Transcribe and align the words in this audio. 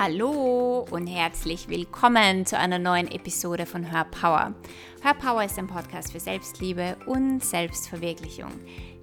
Hallo 0.00 0.86
und 0.92 1.08
herzlich 1.08 1.68
willkommen 1.68 2.46
zu 2.46 2.56
einer 2.56 2.78
neuen 2.78 3.10
Episode 3.10 3.66
von 3.66 3.90
Hör 3.90 4.04
Power. 4.04 4.54
Hör 5.02 5.14
Power 5.14 5.42
ist 5.42 5.58
ein 5.58 5.66
Podcast 5.66 6.12
für 6.12 6.20
Selbstliebe 6.20 6.96
und 7.06 7.44
Selbstverwirklichung. 7.44 8.52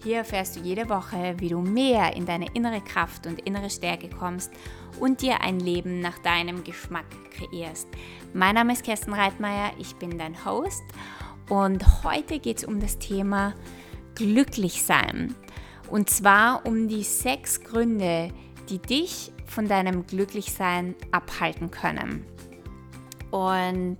Hier 0.02 0.20
erfährst 0.20 0.56
du 0.56 0.62
jede 0.62 0.88
Woche, 0.88 1.36
wie 1.40 1.50
du 1.50 1.60
mehr 1.60 2.16
in 2.16 2.26
deine 2.26 2.48
innere 2.54 2.80
Kraft 2.80 3.28
und 3.28 3.42
innere 3.42 3.70
Stärke 3.70 4.08
kommst 4.08 4.54
und 4.98 5.22
dir 5.22 5.42
ein 5.42 5.60
Leben 5.60 6.00
nach 6.00 6.18
deinem 6.20 6.64
Geschmack 6.64 7.08
kreierst. 7.30 7.90
Mein 8.34 8.56
Name 8.56 8.72
ist 8.72 8.86
Kerstin 8.86 9.16
Reitmeier, 9.16 9.72
ich 9.78 9.98
bin 9.98 10.18
dein 10.18 10.46
Host 10.46 10.86
und 11.50 12.06
heute 12.06 12.40
geht 12.40 12.60
es 12.60 12.64
um 12.64 12.80
das 12.80 13.00
Thema 13.00 13.54
Glücklich 14.16 14.82
sein. 14.82 15.36
Und 15.90 16.10
zwar 16.10 16.66
um 16.66 16.88
die 16.88 17.04
sechs 17.04 17.60
Gründe, 17.60 18.30
die 18.70 18.80
dich 18.80 19.34
von 19.46 19.68
deinem 19.68 20.06
Glücklichsein 20.06 20.96
abhalten 21.12 21.72
können. 21.72 22.26
Und 23.32 23.98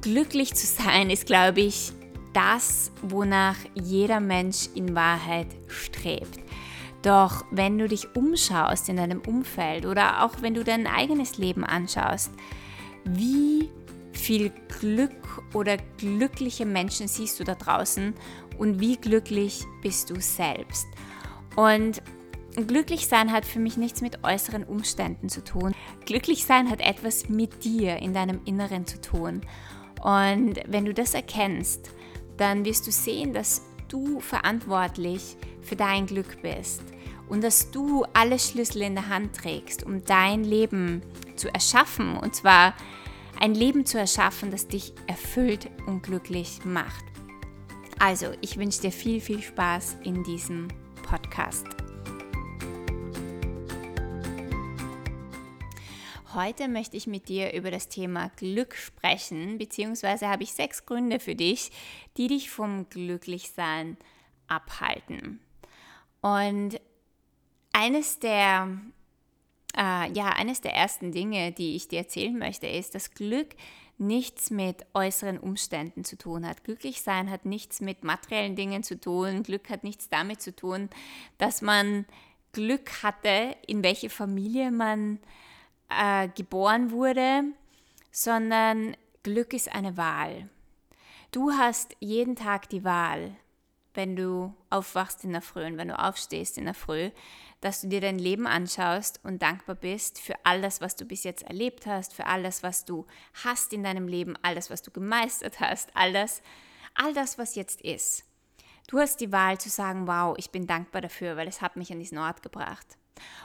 glücklich 0.00 0.54
zu 0.54 0.66
sein 0.66 1.10
ist, 1.10 1.26
glaube 1.26 1.60
ich, 1.60 1.92
das, 2.32 2.92
wonach 3.02 3.56
jeder 3.74 4.20
Mensch 4.20 4.68
in 4.74 4.94
Wahrheit 4.94 5.48
strebt. 5.66 6.38
Doch 7.02 7.44
wenn 7.50 7.78
du 7.78 7.88
dich 7.88 8.14
umschaust 8.16 8.88
in 8.88 8.96
deinem 8.96 9.20
Umfeld 9.20 9.86
oder 9.86 10.24
auch 10.24 10.42
wenn 10.42 10.54
du 10.54 10.64
dein 10.64 10.86
eigenes 10.86 11.38
Leben 11.38 11.64
anschaust, 11.64 12.32
wie 13.04 13.70
viel 14.12 14.50
Glück 14.80 15.42
oder 15.54 15.76
glückliche 15.96 16.66
Menschen 16.66 17.08
siehst 17.08 17.38
du 17.38 17.44
da 17.44 17.54
draußen 17.54 18.14
und 18.58 18.80
wie 18.80 18.96
glücklich 18.96 19.64
bist 19.80 20.10
du 20.10 20.20
selbst? 20.20 20.86
Und 21.54 22.02
Glücklich 22.66 23.06
sein 23.06 23.32
hat 23.32 23.44
für 23.44 23.60
mich 23.60 23.76
nichts 23.76 24.00
mit 24.00 24.24
äußeren 24.24 24.64
Umständen 24.64 25.28
zu 25.28 25.44
tun. 25.44 25.74
Glücklich 26.06 26.44
sein 26.44 26.70
hat 26.70 26.80
etwas 26.80 27.28
mit 27.28 27.64
dir 27.64 27.96
in 27.98 28.12
deinem 28.12 28.40
Inneren 28.44 28.86
zu 28.86 29.00
tun. 29.00 29.42
Und 30.02 30.60
wenn 30.66 30.84
du 30.84 30.94
das 30.94 31.14
erkennst, 31.14 31.90
dann 32.36 32.64
wirst 32.64 32.86
du 32.86 32.92
sehen, 32.92 33.32
dass 33.32 33.62
du 33.88 34.20
verantwortlich 34.20 35.36
für 35.62 35.76
dein 35.76 36.06
Glück 36.06 36.42
bist 36.42 36.82
und 37.28 37.42
dass 37.42 37.70
du 37.70 38.04
alle 38.12 38.38
Schlüssel 38.38 38.82
in 38.82 38.94
der 38.94 39.08
Hand 39.08 39.36
trägst, 39.36 39.84
um 39.84 40.04
dein 40.04 40.44
Leben 40.44 41.02
zu 41.36 41.52
erschaffen. 41.52 42.16
Und 42.16 42.34
zwar 42.34 42.74
ein 43.40 43.54
Leben 43.54 43.86
zu 43.86 43.98
erschaffen, 43.98 44.50
das 44.50 44.66
dich 44.66 44.92
erfüllt 45.06 45.70
und 45.86 46.02
glücklich 46.02 46.64
macht. 46.64 47.04
Also, 47.98 48.26
ich 48.40 48.56
wünsche 48.56 48.80
dir 48.80 48.92
viel, 48.92 49.20
viel 49.20 49.42
Spaß 49.42 49.98
in 50.04 50.22
diesem 50.22 50.68
Podcast. 51.02 51.77
Heute 56.38 56.68
möchte 56.68 56.96
ich 56.96 57.08
mit 57.08 57.28
dir 57.28 57.52
über 57.52 57.72
das 57.72 57.88
Thema 57.88 58.30
Glück 58.36 58.76
sprechen, 58.76 59.58
beziehungsweise 59.58 60.28
habe 60.28 60.44
ich 60.44 60.52
sechs 60.52 60.86
Gründe 60.86 61.18
für 61.18 61.34
dich, 61.34 61.72
die 62.16 62.28
dich 62.28 62.48
vom 62.48 62.88
Glücklichsein 62.90 63.96
abhalten. 64.46 65.40
Und 66.20 66.80
eines 67.72 68.20
der, 68.20 68.68
äh, 69.76 70.12
ja, 70.12 70.28
eines 70.28 70.60
der 70.60 70.74
ersten 70.74 71.10
Dinge, 71.10 71.50
die 71.50 71.74
ich 71.74 71.88
dir 71.88 71.98
erzählen 71.98 72.38
möchte, 72.38 72.68
ist, 72.68 72.94
dass 72.94 73.14
Glück 73.14 73.56
nichts 73.96 74.52
mit 74.52 74.86
äußeren 74.94 75.38
Umständen 75.38 76.04
zu 76.04 76.16
tun 76.16 76.46
hat. 76.46 76.62
Glücklich 76.62 77.02
sein 77.02 77.32
hat 77.32 77.46
nichts 77.46 77.80
mit 77.80 78.04
materiellen 78.04 78.54
Dingen 78.54 78.84
zu 78.84 79.00
tun. 79.00 79.42
Glück 79.42 79.70
hat 79.70 79.82
nichts 79.82 80.08
damit 80.08 80.40
zu 80.40 80.54
tun, 80.54 80.88
dass 81.38 81.62
man 81.62 82.06
Glück 82.52 83.02
hatte, 83.02 83.56
in 83.66 83.82
welche 83.82 84.08
Familie 84.08 84.70
man 84.70 85.18
äh, 85.88 86.28
geboren 86.28 86.90
wurde, 86.90 87.44
sondern 88.10 88.96
Glück 89.22 89.52
ist 89.52 89.72
eine 89.72 89.96
Wahl. 89.96 90.48
Du 91.30 91.52
hast 91.52 91.94
jeden 92.00 92.36
Tag 92.36 92.68
die 92.70 92.84
Wahl, 92.84 93.36
wenn 93.94 94.16
du 94.16 94.54
aufwachst 94.70 95.24
in 95.24 95.32
der 95.32 95.42
Früh 95.42 95.64
und 95.66 95.76
wenn 95.76 95.88
du 95.88 95.98
aufstehst 95.98 96.56
in 96.56 96.64
der 96.64 96.74
Früh, 96.74 97.10
dass 97.60 97.80
du 97.80 97.88
dir 97.88 98.00
dein 98.00 98.18
Leben 98.18 98.46
anschaust 98.46 99.20
und 99.24 99.42
dankbar 99.42 99.74
bist 99.74 100.20
für 100.20 100.34
alles, 100.44 100.80
was 100.80 100.94
du 100.96 101.04
bis 101.04 101.24
jetzt 101.24 101.42
erlebt 101.42 101.86
hast, 101.86 102.14
für 102.14 102.26
alles, 102.26 102.62
was 102.62 102.84
du 102.84 103.06
hast 103.44 103.72
in 103.72 103.82
deinem 103.82 104.06
Leben, 104.06 104.36
alles, 104.42 104.70
was 104.70 104.82
du 104.82 104.90
gemeistert 104.90 105.60
hast, 105.60 105.94
alles, 105.96 106.42
all 106.94 107.12
das, 107.12 107.38
was 107.38 107.56
jetzt 107.56 107.80
ist. 107.82 108.24
Du 108.86 108.98
hast 108.98 109.20
die 109.20 109.32
Wahl 109.32 109.58
zu 109.58 109.68
sagen, 109.68 110.06
wow, 110.06 110.34
ich 110.38 110.50
bin 110.50 110.66
dankbar 110.66 111.02
dafür, 111.02 111.36
weil 111.36 111.48
es 111.48 111.60
hat 111.60 111.76
mich 111.76 111.92
an 111.92 111.98
diesen 111.98 112.18
Ort 112.18 112.42
gebracht. 112.42 112.96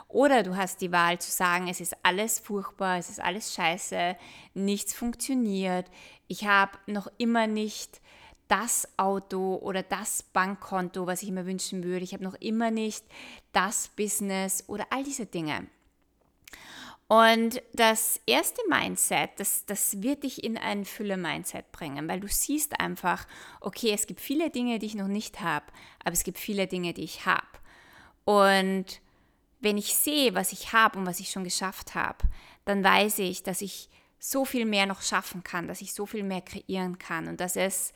Oder 0.07 0.43
du 0.43 0.55
hast 0.55 0.81
die 0.81 0.91
Wahl 0.91 1.19
zu 1.19 1.31
sagen, 1.31 1.67
es 1.67 1.81
ist 1.81 1.95
alles 2.03 2.39
furchtbar, 2.39 2.97
es 2.97 3.09
ist 3.09 3.19
alles 3.19 3.53
scheiße, 3.53 4.15
nichts 4.53 4.93
funktioniert, 4.93 5.87
ich 6.27 6.45
habe 6.45 6.77
noch 6.87 7.07
immer 7.17 7.47
nicht 7.47 8.01
das 8.47 8.87
Auto 8.97 9.55
oder 9.55 9.83
das 9.83 10.23
Bankkonto, 10.23 11.07
was 11.07 11.23
ich 11.23 11.31
mir 11.31 11.45
wünschen 11.45 11.83
würde, 11.83 12.03
ich 12.03 12.13
habe 12.13 12.23
noch 12.23 12.35
immer 12.35 12.71
nicht 12.71 13.05
das 13.51 13.87
Business 13.89 14.63
oder 14.67 14.85
all 14.91 15.03
diese 15.03 15.25
Dinge. 15.25 15.67
Und 17.07 17.61
das 17.73 18.19
erste 18.25 18.61
Mindset, 18.69 19.31
das, 19.37 19.65
das 19.65 20.01
wird 20.01 20.23
dich 20.23 20.43
in 20.43 20.57
ein 20.57 20.85
Fülle-Mindset 20.85 21.71
bringen, 21.71 22.07
weil 22.07 22.19
du 22.19 22.27
siehst 22.27 22.79
einfach, 22.79 23.27
okay, 23.61 23.91
es 23.93 24.07
gibt 24.07 24.19
viele 24.19 24.49
Dinge, 24.49 24.79
die 24.79 24.87
ich 24.87 24.95
noch 24.95 25.07
nicht 25.07 25.41
habe, 25.41 25.65
aber 26.03 26.13
es 26.13 26.23
gibt 26.23 26.39
viele 26.39 26.65
Dinge, 26.65 26.93
die 26.93 27.03
ich 27.03 27.25
habe. 27.25 27.45
Und 28.25 29.01
wenn 29.63 29.77
ich 29.77 29.95
sehe, 29.95 30.35
was 30.35 30.51
ich 30.51 30.73
habe 30.73 30.99
und 30.99 31.05
was 31.05 31.19
ich 31.19 31.31
schon 31.31 31.43
geschafft 31.43 31.95
habe, 31.95 32.19
dann 32.65 32.83
weiß 32.83 33.19
ich, 33.19 33.43
dass 33.43 33.61
ich 33.61 33.89
so 34.19 34.45
viel 34.45 34.65
mehr 34.65 34.85
noch 34.85 35.01
schaffen 35.01 35.43
kann, 35.43 35.67
dass 35.67 35.81
ich 35.81 35.93
so 35.93 36.05
viel 36.05 36.23
mehr 36.23 36.41
kreieren 36.41 36.99
kann 36.99 37.27
und 37.27 37.39
dass 37.39 37.55
es, 37.55 37.93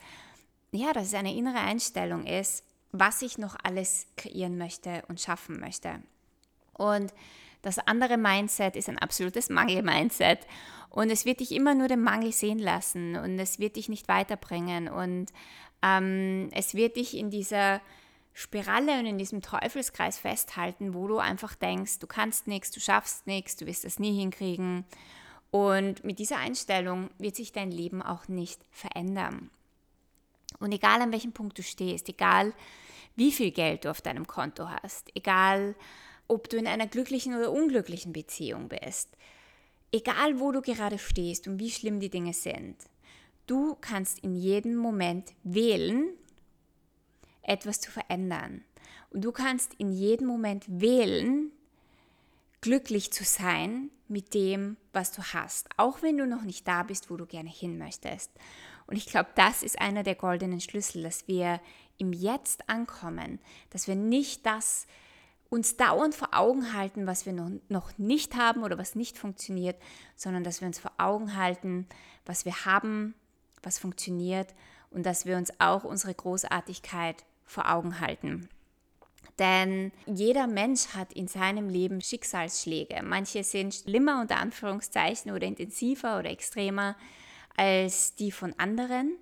ja, 0.72 0.92
dass 0.92 1.08
es 1.08 1.14
eine 1.14 1.34
innere 1.34 1.58
Einstellung 1.58 2.26
ist, 2.26 2.64
was 2.92 3.22
ich 3.22 3.38
noch 3.38 3.56
alles 3.62 4.06
kreieren 4.16 4.56
möchte 4.56 5.02
und 5.08 5.20
schaffen 5.20 5.60
möchte. 5.60 6.02
Und 6.72 7.12
das 7.62 7.78
andere 7.78 8.16
Mindset 8.16 8.76
ist 8.76 8.88
ein 8.88 8.98
absolutes 8.98 9.50
Mangel-Mindset 9.50 10.46
und 10.90 11.10
es 11.10 11.24
wird 11.24 11.40
dich 11.40 11.52
immer 11.52 11.74
nur 11.74 11.88
den 11.88 12.02
Mangel 12.02 12.32
sehen 12.32 12.58
lassen 12.58 13.16
und 13.16 13.38
es 13.38 13.58
wird 13.58 13.76
dich 13.76 13.88
nicht 13.88 14.08
weiterbringen 14.08 14.88
und 14.88 15.32
ähm, 15.82 16.48
es 16.52 16.74
wird 16.74 16.96
dich 16.96 17.16
in 17.16 17.30
dieser 17.30 17.80
Spirale 18.38 19.00
und 19.00 19.06
in 19.06 19.18
diesem 19.18 19.42
Teufelskreis 19.42 20.16
festhalten, 20.16 20.94
wo 20.94 21.08
du 21.08 21.18
einfach 21.18 21.56
denkst, 21.56 21.98
du 21.98 22.06
kannst 22.06 22.46
nichts, 22.46 22.70
du 22.70 22.78
schaffst 22.78 23.26
nichts, 23.26 23.56
du 23.56 23.66
wirst 23.66 23.84
das 23.84 23.98
nie 23.98 24.16
hinkriegen. 24.16 24.84
Und 25.50 26.04
mit 26.04 26.20
dieser 26.20 26.36
Einstellung 26.36 27.10
wird 27.18 27.34
sich 27.34 27.50
dein 27.50 27.72
Leben 27.72 28.00
auch 28.00 28.28
nicht 28.28 28.60
verändern. 28.70 29.50
Und 30.60 30.70
egal 30.70 31.02
an 31.02 31.10
welchem 31.10 31.32
Punkt 31.32 31.58
du 31.58 31.64
stehst, 31.64 32.08
egal 32.08 32.54
wie 33.16 33.32
viel 33.32 33.50
Geld 33.50 33.84
du 33.84 33.90
auf 33.90 34.02
deinem 34.02 34.28
Konto 34.28 34.68
hast, 34.68 35.10
egal 35.16 35.74
ob 36.28 36.48
du 36.48 36.58
in 36.58 36.68
einer 36.68 36.86
glücklichen 36.86 37.34
oder 37.34 37.50
unglücklichen 37.50 38.12
Beziehung 38.12 38.68
bist, 38.68 39.16
egal 39.90 40.38
wo 40.38 40.52
du 40.52 40.62
gerade 40.62 41.00
stehst 41.00 41.48
und 41.48 41.58
wie 41.58 41.72
schlimm 41.72 41.98
die 41.98 42.10
Dinge 42.10 42.34
sind, 42.34 42.76
du 43.48 43.76
kannst 43.80 44.20
in 44.20 44.36
jedem 44.36 44.76
Moment 44.76 45.32
wählen, 45.42 46.10
etwas 47.48 47.80
zu 47.80 47.90
verändern. 47.90 48.64
Und 49.10 49.24
du 49.24 49.32
kannst 49.32 49.74
in 49.74 49.92
jedem 49.92 50.26
Moment 50.26 50.64
wählen, 50.68 51.50
glücklich 52.60 53.12
zu 53.12 53.24
sein 53.24 53.90
mit 54.08 54.34
dem, 54.34 54.76
was 54.92 55.12
du 55.12 55.22
hast, 55.22 55.68
auch 55.76 56.02
wenn 56.02 56.18
du 56.18 56.26
noch 56.26 56.42
nicht 56.42 56.66
da 56.66 56.82
bist, 56.82 57.10
wo 57.10 57.16
du 57.16 57.26
gerne 57.26 57.50
hin 57.50 57.78
möchtest. 57.78 58.30
Und 58.86 58.96
ich 58.96 59.06
glaube, 59.06 59.28
das 59.34 59.62
ist 59.62 59.80
einer 59.80 60.02
der 60.02 60.14
goldenen 60.14 60.60
Schlüssel, 60.60 61.02
dass 61.02 61.28
wir 61.28 61.60
im 61.98 62.12
Jetzt 62.12 62.68
ankommen, 62.68 63.38
dass 63.70 63.86
wir 63.86 63.96
nicht 63.96 64.46
das 64.46 64.86
uns 65.50 65.76
dauernd 65.76 66.14
vor 66.14 66.28
Augen 66.32 66.74
halten, 66.74 67.06
was 67.06 67.24
wir 67.24 67.32
noch 67.68 67.96
nicht 67.96 68.36
haben 68.36 68.62
oder 68.62 68.76
was 68.76 68.94
nicht 68.94 69.16
funktioniert, 69.16 69.76
sondern 70.14 70.44
dass 70.44 70.60
wir 70.60 70.68
uns 70.68 70.78
vor 70.78 70.92
Augen 70.98 71.36
halten, 71.36 71.86
was 72.26 72.44
wir 72.44 72.64
haben, 72.66 73.14
was 73.62 73.78
funktioniert 73.78 74.54
und 74.90 75.06
dass 75.06 75.26
wir 75.26 75.36
uns 75.36 75.52
auch 75.58 75.84
unsere 75.84 76.14
Großartigkeit 76.14 77.24
vor 77.48 77.68
Augen 77.70 78.00
halten. 78.00 78.48
Denn 79.38 79.92
jeder 80.06 80.46
Mensch 80.46 80.88
hat 80.88 81.12
in 81.12 81.28
seinem 81.28 81.68
Leben 81.68 82.00
Schicksalsschläge. 82.00 83.02
Manche 83.04 83.44
sind 83.44 83.74
schlimmer 83.74 84.20
unter 84.20 84.38
Anführungszeichen 84.38 85.30
oder 85.30 85.46
intensiver 85.46 86.18
oder 86.18 86.30
extremer 86.30 86.96
als 87.56 88.14
die 88.14 88.32
von 88.32 88.54
anderen. 88.58 89.16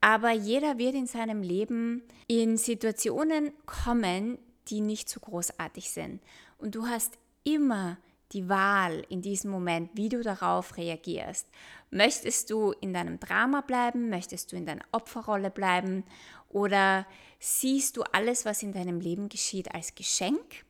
Aber 0.00 0.30
jeder 0.30 0.78
wird 0.78 0.94
in 0.94 1.06
seinem 1.06 1.42
Leben 1.42 2.02
in 2.26 2.58
Situationen 2.58 3.52
kommen, 3.64 4.38
die 4.68 4.80
nicht 4.80 5.08
so 5.08 5.20
großartig 5.20 5.90
sind. 5.90 6.22
Und 6.58 6.74
du 6.74 6.86
hast 6.86 7.18
immer 7.44 7.96
die 8.32 8.48
Wahl 8.48 9.04
in 9.08 9.22
diesem 9.22 9.50
Moment, 9.50 9.90
wie 9.94 10.08
du 10.08 10.22
darauf 10.22 10.76
reagierst. 10.76 11.46
Möchtest 11.90 12.50
du 12.50 12.72
in 12.72 12.92
deinem 12.92 13.20
Drama 13.20 13.60
bleiben? 13.60 14.08
Möchtest 14.08 14.52
du 14.52 14.56
in 14.56 14.66
deiner 14.66 14.84
Opferrolle 14.92 15.50
bleiben? 15.50 16.04
Oder 16.48 17.06
siehst 17.38 17.96
du 17.96 18.02
alles, 18.02 18.44
was 18.44 18.62
in 18.62 18.72
deinem 18.72 19.00
Leben 19.00 19.28
geschieht, 19.28 19.74
als 19.74 19.94
Geschenk 19.94 20.64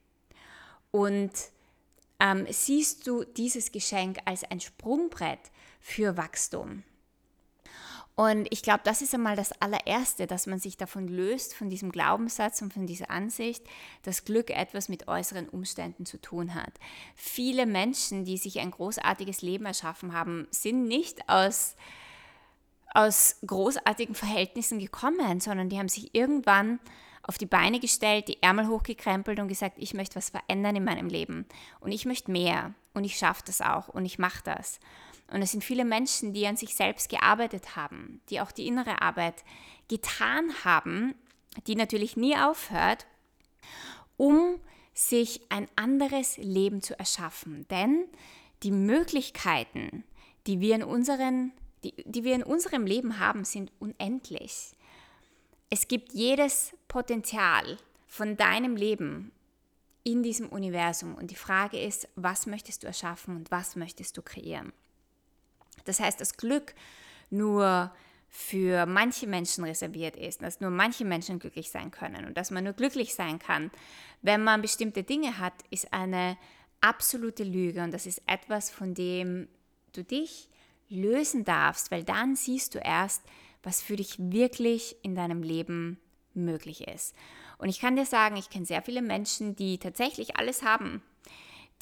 und 0.91 1.31
ähm, 2.21 2.47
siehst 2.51 3.07
du 3.07 3.25
dieses 3.25 3.73
Geschenk 3.73 4.19
als 4.25 4.45
ein 4.45 4.61
Sprungbrett 4.61 5.51
für 5.81 6.17
Wachstum. 6.17 6.83
Und 8.19 8.49
ich 8.51 8.63
glaube, 8.63 8.81
das 8.83 9.03
ist 9.03 9.13
einmal 9.13 9.37
das 9.37 9.53
allererste, 9.61 10.27
dass 10.27 10.47
man 10.47 10.59
sich 10.59 10.79
davon 10.79 11.07
löst, 11.07 11.55
von 11.55 11.69
diesem 11.69 11.93
Glaubenssatz 11.93 12.63
und 12.63 12.73
von 12.73 12.87
dieser 12.87 13.11
Ansicht, 13.11 13.63
dass 14.05 14.25
Glück 14.25 14.49
etwas 14.49 14.89
mit 14.89 15.07
äußeren 15.07 15.51
Umständen 15.51 16.07
zu 16.07 16.19
tun 16.19 16.55
hat. 16.55 16.73
Viele 17.15 17.67
Menschen, 17.67 18.25
die 18.25 18.39
sich 18.39 18.59
ein 18.59 18.71
großartiges 18.71 19.43
Leben 19.43 19.67
erschaffen 19.67 20.15
haben, 20.15 20.49
sind 20.51 20.89
nicht 20.89 21.29
aus, 21.29 21.77
aus 22.95 23.37
großartigen 23.47 24.15
Verhältnissen 24.15 24.79
gekommen, 24.79 25.41
sondern 25.41 25.69
die 25.69 25.79
haben 25.79 25.91
sich 25.91 26.15
irgendwann 26.15 26.81
auf 27.23 27.37
die 27.37 27.45
Beine 27.45 27.81
gestellt, 27.81 28.29
die 28.29 28.43
Ärmel 28.43 28.69
hochgekrempelt 28.69 29.41
und 29.41 29.49
gesagt, 29.49 29.77
ich 29.77 29.93
möchte 29.93 30.17
was 30.17 30.31
verändern 30.31 30.77
in 30.77 30.85
meinem 30.85 31.09
Leben 31.09 31.45
und 31.81 31.93
ich 31.93 32.07
möchte 32.07 32.31
mehr 32.31 32.73
und 32.95 33.05
ich 33.05 33.19
schaffe 33.19 33.43
das 33.45 33.61
auch 33.61 33.89
und 33.89 34.07
ich 34.07 34.19
mache 34.19 34.43
das. 34.43 34.81
Und 35.31 35.43
es 35.43 35.51
sind 35.51 35.65
viele 35.65 35.85
Menschen, 35.85 36.33
die 36.33 36.47
an 36.47 36.57
sich 36.57 36.75
selbst 36.75 37.09
gearbeitet 37.09 37.77
haben, 37.77 38.21
die 38.31 38.41
auch 38.41 38.53
die 38.53 38.67
innere 38.67 39.03
Arbeit 39.03 39.45
getan 39.89 40.53
haben, 40.65 41.15
die 41.67 41.75
natürlich 41.75 42.17
nie 42.17 42.37
aufhört, 42.37 43.07
um 44.17 44.61
sich 44.95 45.41
ein 45.51 45.69
anderes 45.77 46.37
Leben 46.39 46.81
zu 46.81 46.99
erschaffen. 46.99 47.67
Denn 47.69 48.07
die 48.63 48.71
Möglichkeiten, 48.71 50.05
die 50.47 50.61
wir 50.61 50.77
in, 50.77 50.85
unseren, 50.85 51.53
die, 51.85 51.95
die 52.05 52.25
wir 52.25 52.35
in 52.35 52.43
unserem 52.43 52.87
Leben 52.87 53.19
haben, 53.19 53.45
sind 53.45 53.73
unendlich. 53.79 54.73
Es 55.71 55.89
gibt 55.89 56.13
jedes 56.13 56.75
Potenzial 56.89 57.79
von 58.07 58.37
deinem 58.37 58.77
Leben 58.77 59.33
in 60.05 60.23
diesem 60.23 60.49
Universum. 60.49 61.17
Und 61.17 61.33
die 61.33 61.37
Frage 61.37 61.81
ist, 61.81 62.09
was 62.15 62.47
möchtest 62.47 62.85
du 62.85 62.87
erschaffen 62.87 63.37
und 63.37 63.51
was 63.51 63.75
möchtest 63.75 64.17
du 64.17 64.23
kreieren? 64.23 64.73
Das 65.89 66.01
heißt, 66.01 66.21
dass 66.21 66.37
Glück 66.37 66.75
nur 67.31 67.93
für 68.29 68.85
manche 68.87 69.27
Menschen 69.27 69.65
reserviert 69.65 70.17
ist, 70.17 70.43
dass 70.43 70.61
nur 70.61 70.71
manche 70.71 71.05
Menschen 71.05 71.39
glücklich 71.39 71.71
sein 71.71 71.91
können. 71.91 72.27
Und 72.27 72.37
dass 72.37 72.51
man 72.51 72.65
nur 72.65 72.75
glücklich 72.75 73.15
sein 73.15 73.39
kann, 73.39 73.71
wenn 74.23 74.45
man 74.45 74.63
bestimmte 74.63 75.03
Dinge 75.03 75.39
hat, 75.39 75.55
ist 75.71 75.93
eine 75.93 76.37
absolute 76.81 77.45
Lüge. 77.45 77.83
Und 77.83 77.93
das 77.93 78.07
ist 78.07 78.23
etwas, 78.27 78.71
von 78.71 78.95
dem 78.95 79.49
du 79.93 80.05
dich 80.05 80.51
lösen 80.89 81.45
darfst, 81.45 81.91
weil 81.91 82.05
dann 82.05 82.37
siehst 82.37 82.75
du 82.75 82.79
erst, 82.79 83.23
was 83.63 83.83
für 83.83 83.97
dich 83.97 84.17
wirklich 84.19 84.97
in 85.03 85.15
deinem 85.15 85.43
Leben 85.43 85.99
möglich 86.35 86.87
ist. 86.87 87.15
Und 87.59 87.69
ich 87.69 87.81
kann 87.81 87.97
dir 87.97 88.05
sagen, 88.05 88.37
ich 88.37 88.51
kenne 88.51 88.67
sehr 88.67 88.83
viele 88.83 89.03
Menschen, 89.03 89.57
die 89.57 89.79
tatsächlich 89.79 90.37
alles 90.37 90.63
haben, 90.63 91.03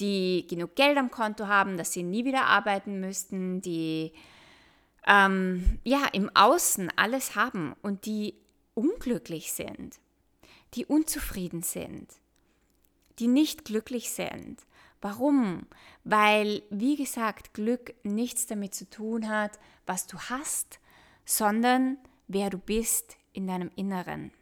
die 0.00 0.46
genug 0.48 0.74
Geld 0.74 0.98
am 0.98 1.10
Konto 1.10 1.46
haben, 1.46 1.76
dass 1.76 1.92
sie 1.92 2.02
nie 2.02 2.24
wieder 2.24 2.46
arbeiten 2.46 3.00
müssten, 3.00 3.60
die 3.60 4.12
ähm, 5.06 5.78
ja 5.84 6.06
im 6.12 6.30
Außen 6.34 6.90
alles 6.96 7.36
haben 7.36 7.74
und 7.82 8.06
die 8.06 8.34
unglücklich 8.74 9.52
sind, 9.52 9.98
die 10.74 10.86
unzufrieden 10.86 11.62
sind, 11.62 12.08
die 13.18 13.28
nicht 13.28 13.64
glücklich 13.64 14.10
sind. 14.10 14.60
Warum? 15.00 15.66
Weil, 16.02 16.62
wie 16.70 16.96
gesagt, 16.96 17.52
Glück 17.52 17.94
nichts 18.04 18.46
damit 18.46 18.74
zu 18.74 18.88
tun 18.88 19.28
hat, 19.28 19.58
was 19.86 20.06
du 20.06 20.18
hast, 20.18 20.80
sondern 21.26 21.98
wer 22.26 22.50
du 22.50 22.58
bist 22.58 23.16
in 23.32 23.46
deinem 23.46 23.70
Inneren. 23.76 24.32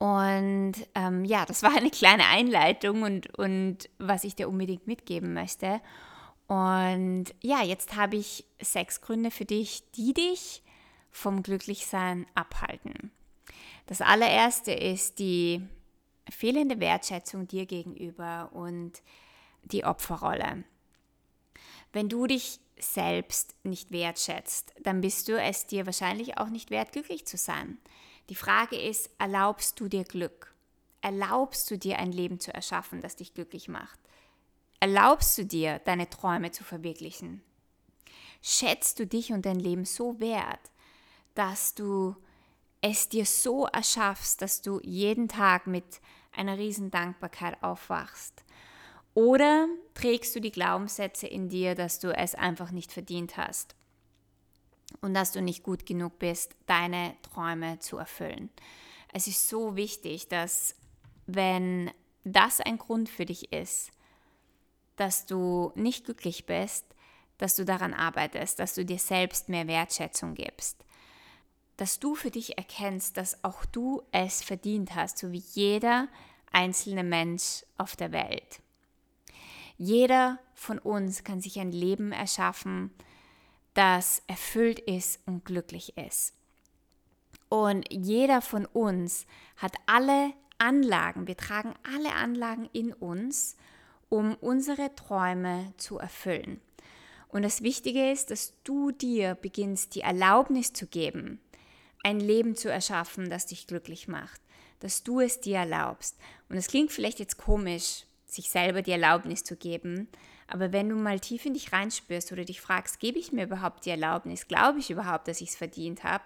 Und 0.00 0.72
ähm, 0.94 1.26
ja, 1.26 1.44
das 1.44 1.62
war 1.62 1.76
eine 1.76 1.90
kleine 1.90 2.26
Einleitung 2.26 3.02
und, 3.02 3.38
und 3.38 3.90
was 3.98 4.24
ich 4.24 4.34
dir 4.34 4.48
unbedingt 4.48 4.86
mitgeben 4.86 5.34
möchte. 5.34 5.82
Und 6.46 7.26
ja, 7.42 7.62
jetzt 7.62 7.96
habe 7.96 8.16
ich 8.16 8.46
sechs 8.62 9.02
Gründe 9.02 9.30
für 9.30 9.44
dich, 9.44 9.82
die 9.92 10.14
dich 10.14 10.62
vom 11.10 11.42
Glücklichsein 11.42 12.24
abhalten. 12.34 13.10
Das 13.84 14.00
allererste 14.00 14.72
ist 14.72 15.18
die 15.18 15.60
fehlende 16.30 16.80
Wertschätzung 16.80 17.46
dir 17.46 17.66
gegenüber 17.66 18.48
und 18.54 19.02
die 19.64 19.84
Opferrolle. 19.84 20.64
Wenn 21.92 22.08
du 22.08 22.26
dich 22.26 22.58
selbst 22.78 23.54
nicht 23.64 23.90
wertschätzt, 23.90 24.72
dann 24.82 25.02
bist 25.02 25.28
du 25.28 25.38
es 25.38 25.66
dir 25.66 25.84
wahrscheinlich 25.84 26.38
auch 26.38 26.48
nicht 26.48 26.70
wert, 26.70 26.92
glücklich 26.92 27.26
zu 27.26 27.36
sein. 27.36 27.76
Die 28.30 28.36
Frage 28.36 28.80
ist, 28.80 29.10
erlaubst 29.18 29.80
du 29.80 29.88
dir 29.88 30.04
Glück? 30.04 30.54
Erlaubst 31.00 31.68
du 31.68 31.76
dir 31.76 31.98
ein 31.98 32.12
Leben 32.12 32.38
zu 32.38 32.54
erschaffen, 32.54 33.00
das 33.00 33.16
dich 33.16 33.34
glücklich 33.34 33.66
macht? 33.66 33.98
Erlaubst 34.78 35.36
du 35.36 35.44
dir, 35.44 35.80
deine 35.80 36.08
Träume 36.08 36.52
zu 36.52 36.62
verwirklichen? 36.62 37.42
Schätzt 38.40 39.00
du 39.00 39.06
dich 39.06 39.32
und 39.32 39.46
dein 39.46 39.58
Leben 39.58 39.84
so 39.84 40.20
wert, 40.20 40.60
dass 41.34 41.74
du 41.74 42.14
es 42.80 43.08
dir 43.08 43.26
so 43.26 43.66
erschaffst, 43.66 44.40
dass 44.40 44.62
du 44.62 44.80
jeden 44.84 45.26
Tag 45.26 45.66
mit 45.66 46.00
einer 46.30 46.56
riesen 46.56 46.92
Dankbarkeit 46.92 47.60
aufwachst? 47.64 48.44
Oder 49.12 49.66
trägst 49.94 50.36
du 50.36 50.40
die 50.40 50.52
Glaubenssätze 50.52 51.26
in 51.26 51.48
dir, 51.48 51.74
dass 51.74 51.98
du 51.98 52.16
es 52.16 52.36
einfach 52.36 52.70
nicht 52.70 52.92
verdient 52.92 53.36
hast? 53.36 53.74
Und 55.00 55.14
dass 55.14 55.32
du 55.32 55.42
nicht 55.42 55.62
gut 55.62 55.86
genug 55.86 56.18
bist, 56.18 56.54
deine 56.66 57.16
Träume 57.22 57.78
zu 57.78 57.96
erfüllen. 57.96 58.50
Es 59.12 59.26
ist 59.26 59.48
so 59.48 59.76
wichtig, 59.76 60.28
dass 60.28 60.74
wenn 61.26 61.90
das 62.24 62.60
ein 62.60 62.78
Grund 62.78 63.08
für 63.08 63.24
dich 63.24 63.52
ist, 63.52 63.90
dass 64.96 65.26
du 65.26 65.72
nicht 65.74 66.04
glücklich 66.04 66.46
bist, 66.46 66.84
dass 67.38 67.56
du 67.56 67.64
daran 67.64 67.94
arbeitest, 67.94 68.58
dass 68.58 68.74
du 68.74 68.84
dir 68.84 68.98
selbst 68.98 69.48
mehr 69.48 69.66
Wertschätzung 69.66 70.34
gibst, 70.34 70.84
dass 71.78 71.98
du 71.98 72.14
für 72.14 72.30
dich 72.30 72.58
erkennst, 72.58 73.16
dass 73.16 73.42
auch 73.42 73.64
du 73.64 74.02
es 74.12 74.42
verdient 74.42 74.94
hast, 74.94 75.16
so 75.16 75.32
wie 75.32 75.42
jeder 75.54 76.08
einzelne 76.52 77.04
Mensch 77.04 77.64
auf 77.78 77.96
der 77.96 78.12
Welt. 78.12 78.60
Jeder 79.78 80.38
von 80.52 80.78
uns 80.78 81.24
kann 81.24 81.40
sich 81.40 81.58
ein 81.58 81.72
Leben 81.72 82.12
erschaffen, 82.12 82.90
das 83.74 84.22
erfüllt 84.26 84.80
ist 84.80 85.20
und 85.26 85.44
glücklich 85.44 85.96
ist. 85.96 86.34
Und 87.48 87.86
jeder 87.90 88.42
von 88.42 88.66
uns 88.66 89.26
hat 89.56 89.74
alle 89.86 90.32
Anlagen, 90.58 91.26
wir 91.26 91.36
tragen 91.36 91.74
alle 91.82 92.14
Anlagen 92.14 92.68
in 92.72 92.92
uns, 92.92 93.56
um 94.08 94.34
unsere 94.36 94.94
Träume 94.94 95.72
zu 95.76 95.98
erfüllen. 95.98 96.60
Und 97.28 97.42
das 97.42 97.62
Wichtige 97.62 98.10
ist, 98.10 98.30
dass 98.30 98.54
du 98.64 98.90
dir 98.90 99.36
beginnst, 99.36 99.94
die 99.94 100.00
Erlaubnis 100.00 100.72
zu 100.72 100.86
geben, 100.86 101.40
ein 102.02 102.18
Leben 102.18 102.56
zu 102.56 102.70
erschaffen, 102.70 103.30
das 103.30 103.46
dich 103.46 103.66
glücklich 103.66 104.08
macht, 104.08 104.40
dass 104.80 105.02
du 105.02 105.20
es 105.20 105.40
dir 105.40 105.58
erlaubst. 105.58 106.18
Und 106.48 106.56
es 106.56 106.66
klingt 106.66 106.90
vielleicht 106.90 107.20
jetzt 107.20 107.36
komisch, 107.36 108.04
sich 108.32 108.50
selber 108.50 108.82
die 108.82 108.92
Erlaubnis 108.92 109.44
zu 109.44 109.56
geben, 109.56 110.08
aber 110.46 110.72
wenn 110.72 110.88
du 110.88 110.96
mal 110.96 111.20
tief 111.20 111.46
in 111.46 111.54
dich 111.54 111.72
reinspürst 111.72 112.32
oder 112.32 112.44
dich 112.44 112.60
fragst, 112.60 112.98
gebe 112.98 113.18
ich 113.18 113.32
mir 113.32 113.44
überhaupt 113.44 113.86
die 113.86 113.90
Erlaubnis, 113.90 114.48
glaube 114.48 114.80
ich 114.80 114.90
überhaupt, 114.90 115.28
dass 115.28 115.40
ich 115.40 115.50
es 115.50 115.56
verdient 115.56 116.02
habe, 116.02 116.24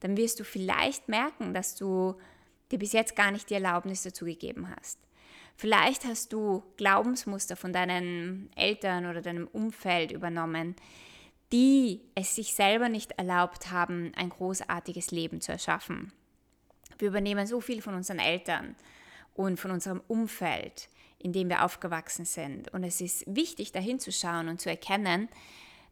dann 0.00 0.16
wirst 0.16 0.40
du 0.40 0.44
vielleicht 0.44 1.08
merken, 1.08 1.52
dass 1.52 1.74
du 1.74 2.16
dir 2.70 2.78
bis 2.78 2.92
jetzt 2.92 3.16
gar 3.16 3.30
nicht 3.30 3.50
die 3.50 3.54
Erlaubnis 3.54 4.02
dazu 4.02 4.24
gegeben 4.24 4.68
hast. 4.74 4.98
Vielleicht 5.56 6.04
hast 6.04 6.32
du 6.32 6.62
Glaubensmuster 6.76 7.56
von 7.56 7.72
deinen 7.72 8.50
Eltern 8.56 9.06
oder 9.06 9.22
deinem 9.22 9.46
Umfeld 9.46 10.12
übernommen, 10.12 10.74
die 11.52 12.02
es 12.14 12.34
sich 12.34 12.54
selber 12.54 12.88
nicht 12.88 13.12
erlaubt 13.12 13.70
haben, 13.70 14.12
ein 14.16 14.30
großartiges 14.30 15.10
Leben 15.12 15.40
zu 15.40 15.52
erschaffen. 15.52 16.12
Wir 16.98 17.08
übernehmen 17.08 17.46
so 17.46 17.60
viel 17.60 17.82
von 17.82 17.94
unseren 17.94 18.18
Eltern 18.18 18.74
und 19.34 19.60
von 19.60 19.70
unserem 19.70 20.02
Umfeld 20.08 20.88
in 21.26 21.32
dem 21.32 21.48
wir 21.48 21.64
aufgewachsen 21.64 22.24
sind. 22.24 22.72
Und 22.72 22.84
es 22.84 23.00
ist 23.00 23.24
wichtig, 23.26 23.72
dahin 23.72 23.98
zu 23.98 24.12
schauen 24.12 24.48
und 24.48 24.60
zu 24.60 24.70
erkennen, 24.70 25.28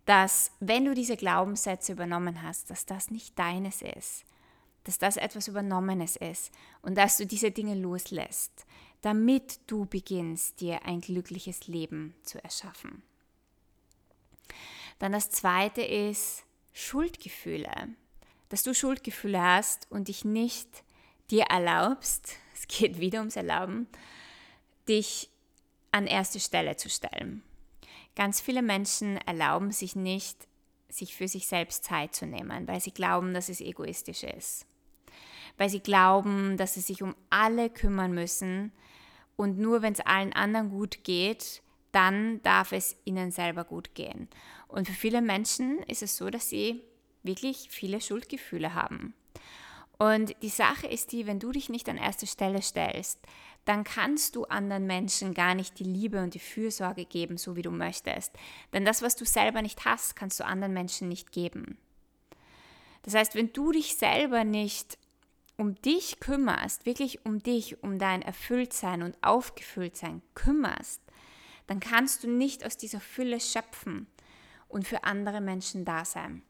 dass 0.06 0.52
wenn 0.60 0.84
du 0.84 0.94
diese 0.94 1.16
Glaubenssätze 1.16 1.90
übernommen 1.90 2.40
hast, 2.42 2.70
dass 2.70 2.86
das 2.86 3.10
nicht 3.10 3.36
deines 3.36 3.82
ist, 3.82 4.24
dass 4.84 4.98
das 4.98 5.16
etwas 5.16 5.48
Übernommenes 5.48 6.14
ist 6.14 6.52
und 6.82 6.96
dass 6.96 7.16
du 7.16 7.26
diese 7.26 7.50
Dinge 7.50 7.74
loslässt, 7.74 8.64
damit 9.02 9.58
du 9.66 9.86
beginnst, 9.86 10.60
dir 10.60 10.84
ein 10.84 11.00
glückliches 11.00 11.66
Leben 11.66 12.14
zu 12.22 12.42
erschaffen. 12.44 13.02
Dann 15.00 15.10
das 15.10 15.30
zweite 15.30 15.82
ist 15.82 16.44
Schuldgefühle. 16.72 17.88
Dass 18.50 18.62
du 18.62 18.72
Schuldgefühle 18.72 19.42
hast 19.42 19.90
und 19.90 20.06
dich 20.06 20.24
nicht 20.24 20.84
dir 21.28 21.46
erlaubst, 21.46 22.36
es 22.54 22.68
geht 22.68 23.00
wieder 23.00 23.18
ums 23.18 23.34
Erlauben, 23.34 23.88
dich 24.88 25.30
an 25.92 26.06
erste 26.06 26.40
Stelle 26.40 26.76
zu 26.76 26.88
stellen. 26.90 27.42
Ganz 28.16 28.40
viele 28.40 28.62
Menschen 28.62 29.16
erlauben 29.18 29.72
sich 29.72 29.96
nicht, 29.96 30.46
sich 30.88 31.16
für 31.16 31.28
sich 31.28 31.46
selbst 31.46 31.84
Zeit 31.84 32.14
zu 32.14 32.26
nehmen, 32.26 32.68
weil 32.68 32.80
sie 32.80 32.92
glauben, 32.92 33.34
dass 33.34 33.48
es 33.48 33.60
egoistisch 33.60 34.22
ist. 34.22 34.66
Weil 35.56 35.68
sie 35.68 35.80
glauben, 35.80 36.56
dass 36.56 36.74
sie 36.74 36.80
sich 36.80 37.02
um 37.02 37.14
alle 37.30 37.70
kümmern 37.70 38.12
müssen 38.12 38.72
Und 39.36 39.58
nur 39.58 39.82
wenn 39.82 39.92
es 39.92 40.00
allen 40.00 40.32
anderen 40.32 40.70
gut 40.70 41.04
geht, 41.04 41.62
dann 41.92 42.42
darf 42.42 42.72
es 42.72 42.96
ihnen 43.04 43.30
selber 43.30 43.64
gut 43.64 43.94
gehen. 43.94 44.28
Und 44.68 44.88
für 44.88 44.94
viele 44.94 45.22
Menschen 45.22 45.78
ist 45.84 46.02
es 46.02 46.16
so, 46.16 46.30
dass 46.30 46.48
sie 46.48 46.82
wirklich 47.22 47.68
viele 47.70 48.00
Schuldgefühle 48.00 48.74
haben. 48.74 49.14
Und 49.96 50.34
die 50.42 50.48
Sache 50.48 50.86
ist 50.88 51.12
die, 51.12 51.26
wenn 51.26 51.38
du 51.38 51.52
dich 51.52 51.68
nicht 51.68 51.88
an 51.88 51.96
erste 51.96 52.26
Stelle 52.26 52.62
stellst, 52.62 53.20
dann 53.64 53.84
kannst 53.84 54.36
du 54.36 54.44
anderen 54.44 54.86
Menschen 54.86 55.32
gar 55.34 55.54
nicht 55.54 55.78
die 55.78 55.84
Liebe 55.84 56.22
und 56.22 56.34
die 56.34 56.40
Fürsorge 56.40 57.04
geben, 57.04 57.38
so 57.38 57.56
wie 57.56 57.62
du 57.62 57.70
möchtest. 57.70 58.32
Denn 58.72 58.84
das, 58.84 59.02
was 59.02 59.16
du 59.16 59.24
selber 59.24 59.62
nicht 59.62 59.84
hast, 59.84 60.16
kannst 60.16 60.40
du 60.40 60.44
anderen 60.44 60.74
Menschen 60.74 61.08
nicht 61.08 61.32
geben. 61.32 61.78
Das 63.02 63.14
heißt, 63.14 63.34
wenn 63.34 63.52
du 63.52 63.72
dich 63.72 63.96
selber 63.96 64.44
nicht 64.44 64.98
um 65.56 65.80
dich 65.82 66.20
kümmerst, 66.20 66.84
wirklich 66.84 67.24
um 67.24 67.42
dich, 67.42 67.82
um 67.82 67.98
dein 67.98 68.22
Erfülltsein 68.22 69.02
und 69.02 69.16
Aufgefülltsein 69.22 70.22
kümmerst, 70.34 71.00
dann 71.66 71.80
kannst 71.80 72.24
du 72.24 72.30
nicht 72.30 72.66
aus 72.66 72.76
dieser 72.76 73.00
Fülle 73.00 73.40
schöpfen 73.40 74.06
und 74.68 74.86
für 74.86 75.04
andere 75.04 75.40
Menschen 75.40 75.84
da 75.84 76.04
sein. 76.04 76.42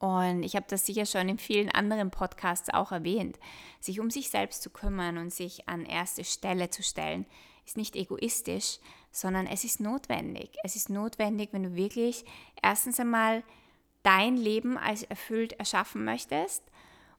Und 0.00 0.42
ich 0.42 0.56
habe 0.56 0.66
das 0.68 0.86
sicher 0.86 1.06
schon 1.06 1.28
in 1.28 1.38
vielen 1.38 1.70
anderen 1.70 2.10
Podcasts 2.10 2.68
auch 2.72 2.92
erwähnt. 2.92 3.38
Sich 3.80 4.00
um 4.00 4.10
sich 4.10 4.28
selbst 4.28 4.62
zu 4.62 4.70
kümmern 4.70 5.18
und 5.18 5.32
sich 5.32 5.68
an 5.68 5.84
erste 5.84 6.24
Stelle 6.24 6.70
zu 6.70 6.82
stellen, 6.82 7.26
ist 7.64 7.76
nicht 7.76 7.96
egoistisch, 7.96 8.78
sondern 9.10 9.46
es 9.46 9.64
ist 9.64 9.80
notwendig. 9.80 10.50
Es 10.62 10.76
ist 10.76 10.90
notwendig, 10.90 11.50
wenn 11.52 11.62
du 11.62 11.74
wirklich 11.74 12.24
erstens 12.62 13.00
einmal 13.00 13.42
dein 14.02 14.36
Leben 14.36 14.76
als 14.76 15.02
erfüllt 15.04 15.54
erschaffen 15.54 16.04
möchtest. 16.04 16.62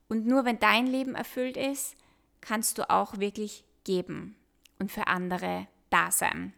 Und 0.08 0.26
nur 0.26 0.44
wenn 0.44 0.58
dein 0.60 0.86
Leben 0.86 1.14
erfüllt 1.14 1.56
ist, 1.56 1.96
kannst 2.40 2.78
du 2.78 2.88
auch 2.88 3.18
wirklich 3.18 3.64
geben 3.84 4.36
und 4.78 4.92
für 4.92 5.08
andere 5.08 5.66
da 5.90 6.10
sein. 6.10 6.52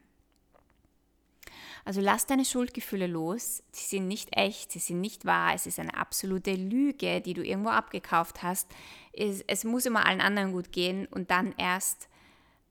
Also 1.88 2.02
lass 2.02 2.26
deine 2.26 2.44
Schuldgefühle 2.44 3.06
los. 3.06 3.62
Sie 3.72 3.86
sind 3.86 4.08
nicht 4.08 4.36
echt, 4.36 4.72
sie 4.72 4.78
sind 4.78 5.00
nicht 5.00 5.24
wahr. 5.24 5.54
Es 5.54 5.66
ist 5.66 5.78
eine 5.78 5.96
absolute 5.96 6.52
Lüge, 6.52 7.22
die 7.22 7.32
du 7.32 7.42
irgendwo 7.42 7.70
abgekauft 7.70 8.42
hast. 8.42 8.68
Es, 9.14 9.40
es 9.46 9.64
muss 9.64 9.86
immer 9.86 10.04
allen 10.04 10.20
anderen 10.20 10.52
gut 10.52 10.70
gehen 10.70 11.06
und 11.06 11.30
dann 11.30 11.54
erst, 11.56 12.10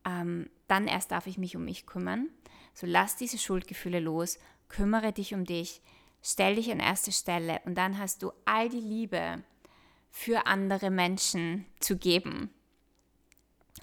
ähm, 0.05 0.51
dann 0.67 0.87
erst 0.87 1.09
darf 1.09 1.25
ich 1.25 1.39
mich 1.39 1.55
um 1.55 1.65
mich 1.65 1.87
kümmern. 1.87 2.29
So 2.75 2.85
lass 2.85 3.15
diese 3.15 3.39
Schuldgefühle 3.39 3.99
los, 3.99 4.37
kümmere 4.69 5.11
dich 5.13 5.33
um 5.33 5.45
dich, 5.45 5.81
stell 6.21 6.53
dich 6.53 6.71
an 6.71 6.79
erste 6.79 7.11
Stelle 7.11 7.59
und 7.65 7.73
dann 7.73 7.97
hast 7.97 8.21
du 8.21 8.31
all 8.45 8.69
die 8.69 8.79
Liebe 8.79 9.41
für 10.11 10.45
andere 10.45 10.91
Menschen 10.91 11.65
zu 11.79 11.97
geben. 11.97 12.51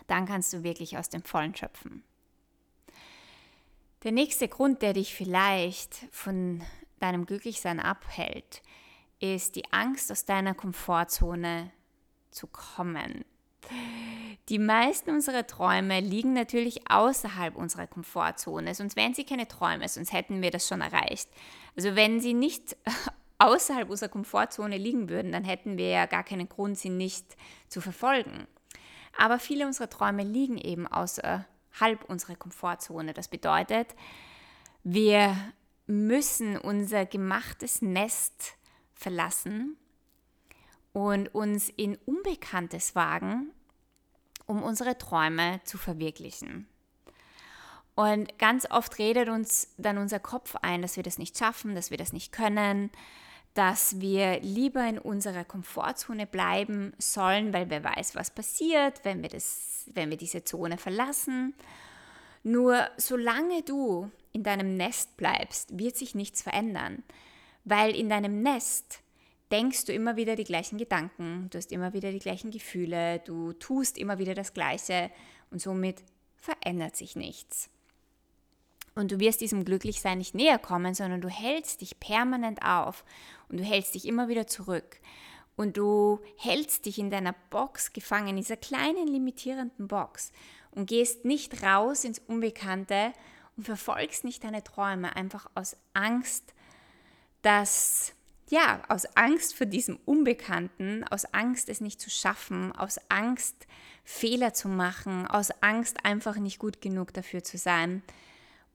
Dann 0.06 0.26
kannst 0.26 0.52
du 0.52 0.62
wirklich 0.62 0.96
aus 0.96 1.08
dem 1.08 1.24
Vollen 1.24 1.56
schöpfen. 1.56 2.04
Der 4.04 4.12
nächste 4.12 4.48
Grund, 4.48 4.82
der 4.82 4.92
dich 4.92 5.14
vielleicht 5.14 5.94
von 6.10 6.62
deinem 7.00 7.24
Glücklichsein 7.24 7.80
abhält, 7.80 8.60
ist 9.18 9.56
die 9.56 9.72
Angst, 9.72 10.12
aus 10.12 10.26
deiner 10.26 10.52
Komfortzone 10.52 11.70
zu 12.30 12.46
kommen. 12.46 13.24
Die 14.50 14.58
meisten 14.58 15.08
unserer 15.08 15.46
Träume 15.46 16.00
liegen 16.00 16.34
natürlich 16.34 16.90
außerhalb 16.90 17.56
unserer 17.56 17.86
Komfortzone, 17.86 18.74
sonst 18.74 18.94
wären 18.94 19.14
sie 19.14 19.24
keine 19.24 19.48
Träume, 19.48 19.88
sonst 19.88 20.12
hätten 20.12 20.42
wir 20.42 20.50
das 20.50 20.68
schon 20.68 20.82
erreicht. 20.82 21.30
Also 21.74 21.96
wenn 21.96 22.20
sie 22.20 22.34
nicht 22.34 22.76
außerhalb 23.38 23.88
unserer 23.88 24.10
Komfortzone 24.10 24.76
liegen 24.76 25.08
würden, 25.08 25.32
dann 25.32 25.44
hätten 25.44 25.78
wir 25.78 25.88
ja 25.88 26.04
gar 26.04 26.24
keinen 26.24 26.50
Grund, 26.50 26.76
sie 26.76 26.90
nicht 26.90 27.36
zu 27.68 27.80
verfolgen. 27.80 28.46
Aber 29.16 29.38
viele 29.38 29.64
unserer 29.66 29.88
Träume 29.88 30.24
liegen 30.24 30.58
eben 30.58 30.86
außer, 30.86 31.46
halb 31.80 32.04
unsere 32.08 32.36
Komfortzone. 32.36 33.14
Das 33.14 33.28
bedeutet, 33.28 33.94
wir 34.82 35.36
müssen 35.86 36.56
unser 36.56 37.06
gemachtes 37.06 37.82
Nest 37.82 38.56
verlassen 38.94 39.76
und 40.92 41.34
uns 41.34 41.68
in 41.68 41.96
Unbekanntes 42.06 42.94
wagen, 42.94 43.50
um 44.46 44.62
unsere 44.62 44.96
Träume 44.96 45.60
zu 45.64 45.78
verwirklichen. 45.78 46.68
Und 47.94 48.38
ganz 48.38 48.68
oft 48.70 48.98
redet 48.98 49.28
uns 49.28 49.72
dann 49.76 49.98
unser 49.98 50.18
Kopf 50.18 50.56
ein, 50.62 50.82
dass 50.82 50.96
wir 50.96 51.02
das 51.02 51.18
nicht 51.18 51.38
schaffen, 51.38 51.74
dass 51.74 51.90
wir 51.90 51.98
das 51.98 52.12
nicht 52.12 52.32
können, 52.32 52.90
dass 53.54 54.00
wir 54.00 54.40
lieber 54.40 54.86
in 54.86 54.98
unserer 54.98 55.44
Komfortzone 55.44 56.26
bleiben 56.26 56.92
sollen, 56.98 57.52
weil 57.52 57.70
wer 57.70 57.84
weiß, 57.84 58.16
was 58.16 58.30
passiert, 58.30 59.04
wenn 59.04 59.22
wir, 59.22 59.28
das, 59.28 59.88
wenn 59.94 60.10
wir 60.10 60.16
diese 60.16 60.42
Zone 60.42 60.76
verlassen. 60.76 61.54
Nur 62.42 62.88
solange 62.96 63.62
du 63.62 64.10
in 64.32 64.42
deinem 64.42 64.76
Nest 64.76 65.16
bleibst, 65.16 65.78
wird 65.78 65.96
sich 65.96 66.16
nichts 66.16 66.42
verändern, 66.42 67.04
weil 67.64 67.94
in 67.94 68.08
deinem 68.08 68.42
Nest 68.42 69.00
denkst 69.52 69.84
du 69.84 69.92
immer 69.92 70.16
wieder 70.16 70.34
die 70.34 70.44
gleichen 70.44 70.76
Gedanken, 70.76 71.48
du 71.50 71.58
hast 71.58 71.70
immer 71.70 71.92
wieder 71.92 72.10
die 72.10 72.18
gleichen 72.18 72.50
Gefühle, 72.50 73.20
du 73.20 73.52
tust 73.52 73.98
immer 73.98 74.18
wieder 74.18 74.34
das 74.34 74.52
Gleiche 74.52 75.12
und 75.50 75.60
somit 75.60 76.02
verändert 76.36 76.96
sich 76.96 77.14
nichts. 77.14 77.70
Und 78.94 79.10
du 79.10 79.18
wirst 79.18 79.40
diesem 79.40 79.64
Glücklichsein 79.64 80.18
nicht 80.18 80.34
näher 80.34 80.58
kommen, 80.58 80.94
sondern 80.94 81.20
du 81.20 81.28
hältst 81.28 81.80
dich 81.80 81.98
permanent 81.98 82.62
auf 82.62 83.04
und 83.48 83.58
du 83.58 83.64
hältst 83.64 83.94
dich 83.94 84.06
immer 84.06 84.28
wieder 84.28 84.46
zurück. 84.46 85.00
Und 85.56 85.76
du 85.76 86.20
hältst 86.36 86.86
dich 86.86 86.98
in 86.98 87.10
deiner 87.10 87.34
Box 87.50 87.92
gefangen, 87.92 88.28
in 88.28 88.36
dieser 88.36 88.56
kleinen 88.56 89.06
limitierenden 89.06 89.88
Box 89.88 90.32
und 90.72 90.86
gehst 90.86 91.24
nicht 91.24 91.62
raus 91.62 92.04
ins 92.04 92.18
Unbekannte 92.18 93.12
und 93.56 93.64
verfolgst 93.64 94.24
nicht 94.24 94.42
deine 94.42 94.64
Träume, 94.64 95.14
einfach 95.14 95.48
aus 95.54 95.76
Angst, 95.92 96.54
dass, 97.42 98.14
ja, 98.48 98.82
aus 98.88 99.06
Angst 99.16 99.54
vor 99.54 99.66
diesem 99.66 99.98
Unbekannten, 100.04 101.04
aus 101.04 101.24
Angst, 101.26 101.68
es 101.68 101.80
nicht 101.80 102.00
zu 102.00 102.10
schaffen, 102.10 102.72
aus 102.72 102.98
Angst, 103.08 103.68
Fehler 104.02 104.54
zu 104.54 104.68
machen, 104.68 105.26
aus 105.28 105.50
Angst, 105.62 106.04
einfach 106.04 106.36
nicht 106.36 106.58
gut 106.58 106.80
genug 106.80 107.12
dafür 107.12 107.44
zu 107.44 107.58
sein 107.58 108.02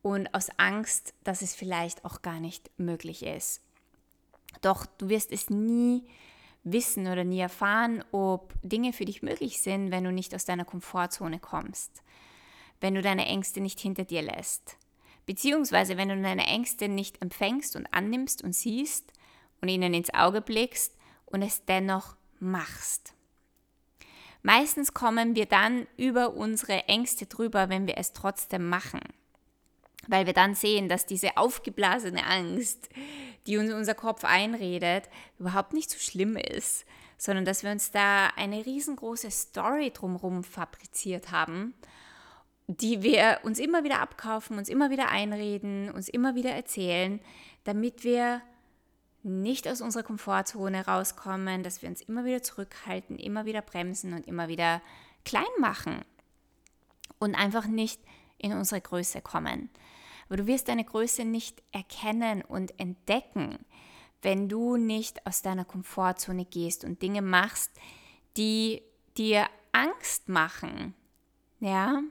und 0.01 0.33
aus 0.33 0.49
Angst, 0.57 1.13
dass 1.23 1.41
es 1.41 1.55
vielleicht 1.55 2.05
auch 2.05 2.21
gar 2.21 2.39
nicht 2.39 2.69
möglich 2.77 3.23
ist. 3.23 3.61
Doch 4.61 4.85
du 4.85 5.09
wirst 5.09 5.31
es 5.31 5.49
nie 5.49 6.03
wissen 6.63 7.07
oder 7.07 7.23
nie 7.23 7.39
erfahren, 7.39 8.03
ob 8.11 8.53
Dinge 8.63 8.93
für 8.93 9.05
dich 9.05 9.21
möglich 9.21 9.61
sind, 9.61 9.91
wenn 9.91 10.03
du 10.03 10.11
nicht 10.11 10.33
aus 10.35 10.45
deiner 10.45 10.65
Komfortzone 10.65 11.39
kommst, 11.39 12.03
wenn 12.81 12.95
du 12.95 13.01
deine 13.01 13.25
Ängste 13.25 13.61
nicht 13.61 13.79
hinter 13.79 14.05
dir 14.05 14.21
lässt, 14.21 14.77
beziehungsweise 15.25 15.97
wenn 15.97 16.09
du 16.09 16.21
deine 16.21 16.47
Ängste 16.47 16.89
nicht 16.89 17.21
empfängst 17.21 17.75
und 17.75 17.93
annimmst 17.93 18.43
und 18.43 18.53
siehst 18.53 19.11
und 19.61 19.69
ihnen 19.69 19.93
ins 19.93 20.13
Auge 20.13 20.41
blickst 20.41 20.95
und 21.25 21.41
es 21.41 21.65
dennoch 21.65 22.15
machst. 22.39 23.13
Meistens 24.41 24.93
kommen 24.93 25.35
wir 25.35 25.45
dann 25.45 25.85
über 25.97 26.33
unsere 26.33 26.85
Ängste 26.87 27.25
drüber, 27.25 27.67
wenn 27.67 27.87
wir 27.87 27.97
es 27.97 28.13
trotzdem 28.13 28.69
machen 28.69 29.01
weil 30.09 30.25
wir 30.25 30.33
dann 30.33 30.55
sehen, 30.55 30.89
dass 30.89 31.05
diese 31.05 31.37
aufgeblasene 31.37 32.25
Angst, 32.25 32.89
die 33.45 33.57
uns 33.57 33.71
unser 33.71 33.93
Kopf 33.93 34.25
einredet, 34.25 35.07
überhaupt 35.37 35.73
nicht 35.73 35.89
so 35.91 35.99
schlimm 35.99 36.35
ist, 36.35 36.85
sondern 37.17 37.45
dass 37.45 37.63
wir 37.63 37.71
uns 37.71 37.91
da 37.91 38.27
eine 38.35 38.65
riesengroße 38.65 39.29
Story 39.29 39.91
drumherum 39.91 40.43
fabriziert 40.43 41.31
haben, 41.31 41.75
die 42.67 43.03
wir 43.03 43.39
uns 43.43 43.59
immer 43.59 43.83
wieder 43.83 43.99
abkaufen, 43.99 44.57
uns 44.57 44.69
immer 44.69 44.89
wieder 44.89 45.09
einreden, 45.09 45.91
uns 45.91 46.09
immer 46.09 46.35
wieder 46.35 46.51
erzählen, 46.51 47.19
damit 47.63 48.03
wir 48.03 48.41
nicht 49.21 49.67
aus 49.67 49.81
unserer 49.81 50.03
Komfortzone 50.03 50.85
rauskommen, 50.85 51.61
dass 51.61 51.81
wir 51.81 51.89
uns 51.89 52.01
immer 52.01 52.25
wieder 52.25 52.41
zurückhalten, 52.41 53.17
immer 53.17 53.45
wieder 53.45 53.61
bremsen 53.61 54.13
und 54.13 54.27
immer 54.27 54.47
wieder 54.47 54.81
klein 55.25 55.43
machen 55.59 56.03
und 57.19 57.35
einfach 57.35 57.67
nicht 57.67 58.01
in 58.37 58.53
unsere 58.53 58.81
Größe 58.81 59.21
kommen. 59.21 59.69
Aber 60.29 60.37
du 60.37 60.47
wirst 60.47 60.67
deine 60.67 60.85
Größe 60.85 61.25
nicht 61.25 61.61
erkennen 61.71 62.43
und 62.43 62.79
entdecken, 62.79 63.57
wenn 64.21 64.47
du 64.47 64.77
nicht 64.77 65.25
aus 65.25 65.41
deiner 65.41 65.65
Komfortzone 65.65 66.45
gehst 66.45 66.83
und 66.83 67.01
Dinge 67.01 67.21
machst, 67.23 67.71
die 68.37 68.83
dir 69.17 69.47
Angst 69.71 70.29
machen. 70.29 70.93
Ja? 71.59 72.01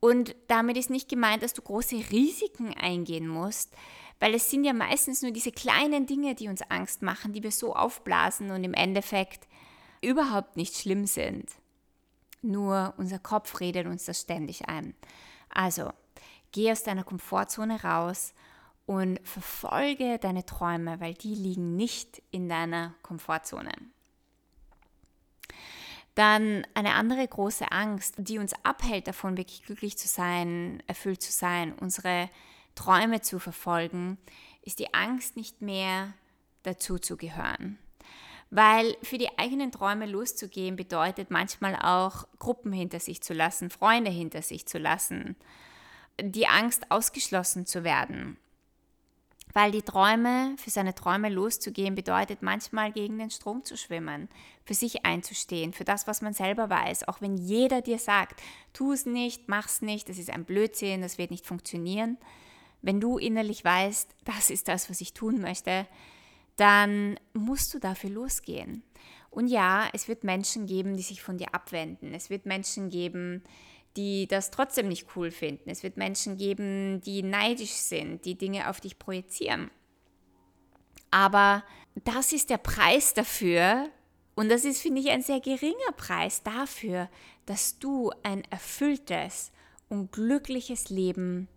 Und 0.00 0.36
damit 0.48 0.76
ist 0.76 0.90
nicht 0.90 1.08
gemeint, 1.08 1.42
dass 1.42 1.54
du 1.54 1.62
große 1.62 1.96
Risiken 2.10 2.74
eingehen 2.74 3.26
musst, 3.26 3.74
weil 4.20 4.34
es 4.34 4.50
sind 4.50 4.64
ja 4.64 4.72
meistens 4.72 5.22
nur 5.22 5.30
diese 5.30 5.52
kleinen 5.52 6.06
Dinge, 6.06 6.34
die 6.34 6.48
uns 6.48 6.62
Angst 6.62 7.02
machen, 7.02 7.32
die 7.32 7.42
wir 7.42 7.52
so 7.52 7.74
aufblasen 7.74 8.50
und 8.50 8.64
im 8.64 8.74
Endeffekt 8.74 9.46
überhaupt 10.02 10.56
nicht 10.56 10.76
schlimm 10.76 11.06
sind. 11.06 11.52
Nur 12.42 12.94
unser 12.96 13.18
Kopf 13.18 13.60
redet 13.60 13.86
uns 13.86 14.04
das 14.04 14.20
ständig 14.20 14.68
ein. 14.68 14.94
Also, 15.48 15.90
Geh 16.52 16.72
aus 16.72 16.82
deiner 16.82 17.04
Komfortzone 17.04 17.82
raus 17.82 18.34
und 18.86 19.20
verfolge 19.22 20.18
deine 20.18 20.46
Träume, 20.46 20.98
weil 21.00 21.14
die 21.14 21.34
liegen 21.34 21.76
nicht 21.76 22.22
in 22.30 22.48
deiner 22.48 22.94
Komfortzone. 23.02 23.72
Dann 26.14 26.66
eine 26.74 26.94
andere 26.94 27.28
große 27.28 27.70
Angst, 27.70 28.14
die 28.18 28.38
uns 28.38 28.52
abhält 28.64 29.06
davon, 29.06 29.36
wirklich 29.36 29.62
glücklich 29.62 29.96
zu 29.96 30.08
sein, 30.08 30.82
erfüllt 30.86 31.22
zu 31.22 31.30
sein, 31.30 31.74
unsere 31.74 32.28
Träume 32.74 33.20
zu 33.20 33.38
verfolgen, 33.38 34.18
ist 34.62 34.78
die 34.78 34.94
Angst, 34.94 35.36
nicht 35.36 35.62
mehr 35.62 36.12
dazu 36.62 36.98
zu 36.98 37.16
gehören. 37.16 37.78
Weil 38.50 38.96
für 39.02 39.18
die 39.18 39.38
eigenen 39.38 39.70
Träume 39.70 40.06
loszugehen 40.06 40.76
bedeutet 40.76 41.30
manchmal 41.30 41.76
auch 41.76 42.26
Gruppen 42.38 42.72
hinter 42.72 42.98
sich 42.98 43.22
zu 43.22 43.34
lassen, 43.34 43.68
Freunde 43.68 44.10
hinter 44.10 44.42
sich 44.42 44.66
zu 44.66 44.78
lassen, 44.78 45.36
die 46.20 46.46
Angst 46.46 46.90
ausgeschlossen 46.90 47.66
zu 47.66 47.84
werden. 47.84 48.36
Weil 49.54 49.72
die 49.72 49.82
Träume, 49.82 50.54
für 50.58 50.70
seine 50.70 50.94
Träume 50.94 51.30
loszugehen, 51.30 51.94
bedeutet 51.94 52.42
manchmal 52.42 52.92
gegen 52.92 53.18
den 53.18 53.30
Strom 53.30 53.64
zu 53.64 53.76
schwimmen, 53.76 54.28
für 54.64 54.74
sich 54.74 55.06
einzustehen, 55.06 55.72
für 55.72 55.84
das, 55.84 56.06
was 56.06 56.20
man 56.20 56.34
selber 56.34 56.68
weiß, 56.68 57.08
auch 57.08 57.20
wenn 57.20 57.36
jeder 57.36 57.80
dir 57.80 57.98
sagt, 57.98 58.42
tu 58.72 58.92
es 58.92 59.06
nicht, 59.06 59.48
mach 59.48 59.66
es 59.66 59.80
nicht, 59.80 60.08
das 60.08 60.18
ist 60.18 60.30
ein 60.30 60.44
Blödsinn, 60.44 61.00
das 61.00 61.16
wird 61.16 61.30
nicht 61.30 61.46
funktionieren. 61.46 62.18
Wenn 62.82 63.00
du 63.00 63.18
innerlich 63.18 63.64
weißt, 63.64 64.14
das 64.24 64.50
ist 64.50 64.68
das, 64.68 64.90
was 64.90 65.00
ich 65.00 65.14
tun 65.14 65.40
möchte, 65.40 65.86
dann 66.56 67.18
musst 67.32 67.72
du 67.72 67.78
dafür 67.78 68.10
losgehen. 68.10 68.82
Und 69.30 69.48
ja, 69.48 69.88
es 69.92 70.08
wird 70.08 70.24
Menschen 70.24 70.66
geben, 70.66 70.96
die 70.96 71.02
sich 71.02 71.22
von 71.22 71.38
dir 71.38 71.54
abwenden. 71.54 72.12
Es 72.14 72.30
wird 72.30 72.46
Menschen 72.46 72.90
geben, 72.90 73.42
die 73.42 73.46
das 73.94 74.50
trotzdem 74.50 74.88
nicht 74.88 75.08
cool 75.16 75.30
finden. 75.30 75.70
Es 75.70 75.82
wird 75.82 75.96
Menschen 75.96 76.36
geben, 76.36 77.00
die 77.00 77.22
neidisch 77.22 77.72
sind, 77.72 78.24
die 78.24 78.36
Dinge 78.36 78.70
auf 78.70 78.80
dich 78.80 78.98
projizieren. 78.98 79.70
Aber 81.10 81.64
das 82.04 82.32
ist 82.32 82.50
der 82.50 82.58
Preis 82.58 83.14
dafür, 83.14 83.90
und 84.38 84.50
das 84.50 84.64
ist, 84.64 84.80
finde 84.80 85.00
ich, 85.00 85.10
ein 85.10 85.22
sehr 85.22 85.40
geringer 85.40 85.92
Preis 85.96 86.44
dafür, 86.44 87.08
dass 87.46 87.80
du 87.80 88.12
ein 88.22 88.44
erfülltes 88.50 89.50
und 89.88 90.12
glückliches 90.12 90.90
Leben 90.90 91.48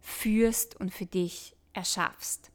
führst 0.00 0.78
und 0.78 0.94
für 0.94 1.06
dich 1.06 1.56
erschaffst. 1.72 2.52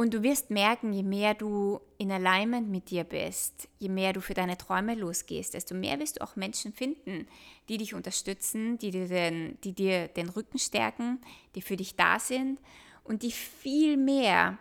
Und 0.00 0.14
du 0.14 0.22
wirst 0.22 0.48
merken, 0.48 0.94
je 0.94 1.02
mehr 1.02 1.34
du 1.34 1.78
in 1.98 2.10
Alignment 2.10 2.70
mit 2.70 2.88
dir 2.88 3.04
bist, 3.04 3.68
je 3.78 3.90
mehr 3.90 4.14
du 4.14 4.22
für 4.22 4.32
deine 4.32 4.56
Träume 4.56 4.94
losgehst, 4.94 5.52
desto 5.52 5.74
mehr 5.74 5.98
wirst 5.98 6.16
du 6.16 6.22
auch 6.22 6.36
Menschen 6.36 6.72
finden, 6.72 7.28
die 7.68 7.76
dich 7.76 7.92
unterstützen, 7.92 8.78
die 8.78 8.92
dir 8.92 9.08
den, 9.08 9.58
die 9.62 9.74
dir 9.74 10.08
den 10.08 10.30
Rücken 10.30 10.58
stärken, 10.58 11.20
die 11.54 11.60
für 11.60 11.76
dich 11.76 11.96
da 11.96 12.18
sind 12.18 12.58
und 13.04 13.22
die 13.22 13.30
viel 13.30 13.98
mehr 13.98 14.56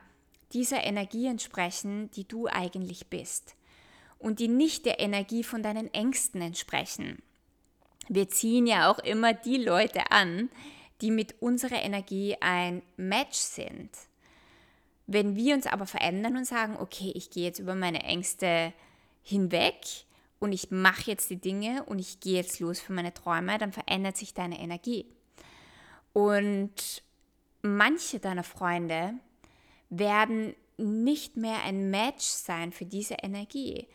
dieser 0.51 0.84
Energie 0.84 1.27
entsprechen, 1.27 2.12
die 2.12 2.27
du 2.27 2.48
eigentlich 2.48 3.08
bist. 3.08 3.55
Und 4.17 4.39
die 4.39 4.50
nicht 4.50 4.86
der 4.86 5.00
Energie 5.00 5.46
von 5.46 5.63
deinen 5.63 5.88
Ängsten 5.93 6.41
entsprechen. 6.41 7.24
Wir 8.10 8.27
ziehen 8.27 8.67
ja 8.67 8.91
auch 8.91 9.00
immer 9.00 9.31
die 9.34 9.55
Leute 9.55 10.12
an, 10.12 10.50
die 11.00 11.12
mit 11.12 11.41
unserer 11.41 11.81
Energie 11.81 12.36
ein 12.41 12.81
Match 12.98 13.38
sind. 13.38 13.89
Wenn 15.11 15.35
wir 15.35 15.55
uns 15.55 15.65
aber 15.65 15.87
verändern 15.87 16.37
und 16.37 16.45
sagen, 16.45 16.77
okay, 16.79 17.11
ich 17.15 17.31
gehe 17.31 17.45
jetzt 17.45 17.57
über 17.57 17.73
meine 17.73 18.03
Ängste 18.03 18.73
hinweg 19.23 20.05
und 20.37 20.51
ich 20.51 20.69
mache 20.69 21.09
jetzt 21.09 21.31
die 21.31 21.41
Dinge 21.41 21.83
und 21.85 21.97
ich 21.97 22.19
gehe 22.19 22.35
jetzt 22.35 22.59
los 22.59 22.79
für 22.79 22.93
meine 22.93 23.11
Träume, 23.11 23.57
dann 23.57 23.71
verändert 23.71 24.17
sich 24.17 24.35
deine 24.35 24.59
Energie. 24.59 25.07
Und 26.13 27.01
manche 27.63 28.19
deiner 28.19 28.43
Freunde 28.43 29.15
werden 29.89 30.55
nicht 30.77 31.37
mehr 31.37 31.63
ein 31.63 31.89
Match 31.89 32.25
sein 32.25 32.71
für 32.71 32.85
diese 32.85 33.15
Energie. 33.15 33.87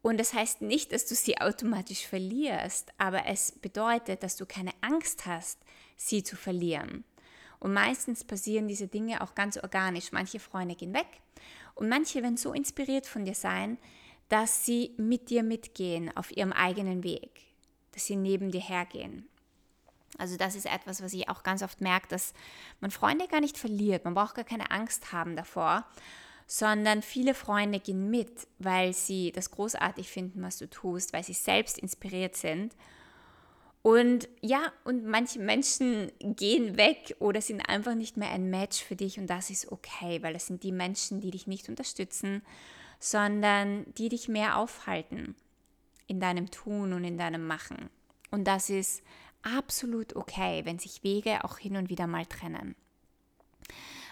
Und 0.00 0.20
das 0.20 0.32
heißt 0.32 0.62
nicht, 0.62 0.92
dass 0.92 1.06
du 1.06 1.16
sie 1.16 1.40
automatisch 1.40 2.06
verlierst, 2.06 2.92
aber 2.98 3.26
es 3.26 3.50
bedeutet, 3.50 4.22
dass 4.22 4.36
du 4.36 4.46
keine 4.46 4.70
Angst 4.80 5.26
hast, 5.26 5.58
sie 5.96 6.22
zu 6.22 6.36
verlieren. 6.36 7.02
Und 7.62 7.72
meistens 7.74 8.24
passieren 8.24 8.66
diese 8.66 8.88
Dinge 8.88 9.20
auch 9.20 9.36
ganz 9.36 9.56
organisch. 9.56 10.10
Manche 10.10 10.40
Freunde 10.40 10.74
gehen 10.74 10.92
weg 10.92 11.06
und 11.76 11.88
manche 11.88 12.20
werden 12.20 12.36
so 12.36 12.52
inspiriert 12.52 13.06
von 13.06 13.24
dir 13.24 13.36
sein, 13.36 13.78
dass 14.28 14.66
sie 14.66 14.94
mit 14.96 15.30
dir 15.30 15.44
mitgehen 15.44 16.10
auf 16.16 16.36
ihrem 16.36 16.52
eigenen 16.52 17.04
Weg, 17.04 17.30
dass 17.92 18.06
sie 18.06 18.16
neben 18.16 18.50
dir 18.50 18.60
hergehen. 18.60 19.28
Also 20.18 20.36
das 20.36 20.56
ist 20.56 20.66
etwas, 20.66 21.04
was 21.04 21.12
ich 21.12 21.28
auch 21.28 21.44
ganz 21.44 21.62
oft 21.62 21.80
merke, 21.80 22.08
dass 22.08 22.34
man 22.80 22.90
Freunde 22.90 23.28
gar 23.28 23.40
nicht 23.40 23.56
verliert. 23.56 24.04
Man 24.04 24.14
braucht 24.14 24.34
gar 24.34 24.44
keine 24.44 24.72
Angst 24.72 25.12
haben 25.12 25.36
davor, 25.36 25.86
sondern 26.48 27.00
viele 27.00 27.32
Freunde 27.32 27.78
gehen 27.78 28.10
mit, 28.10 28.48
weil 28.58 28.92
sie 28.92 29.30
das 29.30 29.52
großartig 29.52 30.08
finden, 30.08 30.42
was 30.42 30.58
du 30.58 30.68
tust, 30.68 31.12
weil 31.12 31.22
sie 31.22 31.32
selbst 31.32 31.78
inspiriert 31.78 32.34
sind 32.34 32.74
und 33.82 34.28
ja, 34.40 34.72
und 34.84 35.04
manche 35.04 35.40
Menschen 35.40 36.12
gehen 36.20 36.76
weg 36.76 37.16
oder 37.18 37.40
sind 37.40 37.60
einfach 37.60 37.96
nicht 37.96 38.16
mehr 38.16 38.30
ein 38.30 38.48
Match 38.48 38.82
für 38.82 38.94
dich 38.94 39.18
und 39.18 39.26
das 39.26 39.50
ist 39.50 39.72
okay, 39.72 40.22
weil 40.22 40.32
das 40.32 40.46
sind 40.46 40.62
die 40.62 40.72
Menschen, 40.72 41.20
die 41.20 41.32
dich 41.32 41.48
nicht 41.48 41.68
unterstützen, 41.68 42.42
sondern 43.00 43.84
die 43.94 44.08
dich 44.08 44.28
mehr 44.28 44.56
aufhalten 44.56 45.34
in 46.06 46.20
deinem 46.20 46.50
Tun 46.52 46.92
und 46.92 47.02
in 47.02 47.18
deinem 47.18 47.44
Machen. 47.44 47.90
Und 48.30 48.44
das 48.44 48.70
ist 48.70 49.02
absolut 49.42 50.14
okay, 50.14 50.64
wenn 50.64 50.78
sich 50.78 51.02
Wege 51.02 51.42
auch 51.42 51.58
hin 51.58 51.76
und 51.76 51.90
wieder 51.90 52.06
mal 52.06 52.26
trennen. 52.26 52.76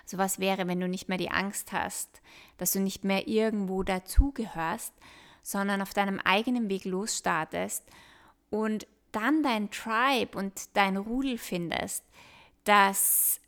Also 0.03 0.19
was 0.19 0.41
wäre, 0.41 0.67
wenn 0.67 0.81
du 0.81 0.89
nicht 0.89 1.09
mehr 1.09 1.19
die 1.19 1.31
Angst 1.31 1.73
hast, 1.73 2.21
dass 2.59 2.73
du 2.73 2.81
nicht 2.81 3.05
mehr 3.05 3.29
irgendwo 3.29 3.85
dazugehörst, 3.85 4.93
sondern 5.45 5.81
auf 5.81 5.95
deinem 5.95 6.19
eigenen 6.19 6.69
Weg 6.69 6.85
losstartest 6.85 7.85
und 8.51 8.89
dann 9.13 9.43
dein 9.43 9.71
Tribe 9.71 10.37
und 10.37 10.77
dein 10.77 10.97
Rudel 10.97 11.39
findest, 11.39 12.05
das 12.65 13.41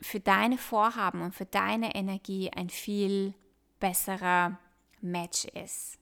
für 0.00 0.20
deine 0.20 0.58
Vorhaben 0.58 1.22
und 1.22 1.34
für 1.34 1.46
deine 1.46 1.94
Energie 1.94 2.50
ein 2.50 2.68
viel 2.68 3.34
besserer 3.80 4.58
Match 5.00 5.44
ist. 5.46 5.98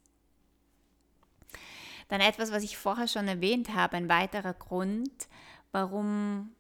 Dann 2.09 2.21
etwas, 2.21 2.53
was 2.53 2.63
ich 2.63 2.77
vorher 2.77 3.09
schon 3.09 3.29
erwähnt 3.29 3.75
habe, 3.75 3.97
ein 3.97 4.09
weiterer 4.09 4.55
Grund, 4.55 5.29
warum 5.71 6.53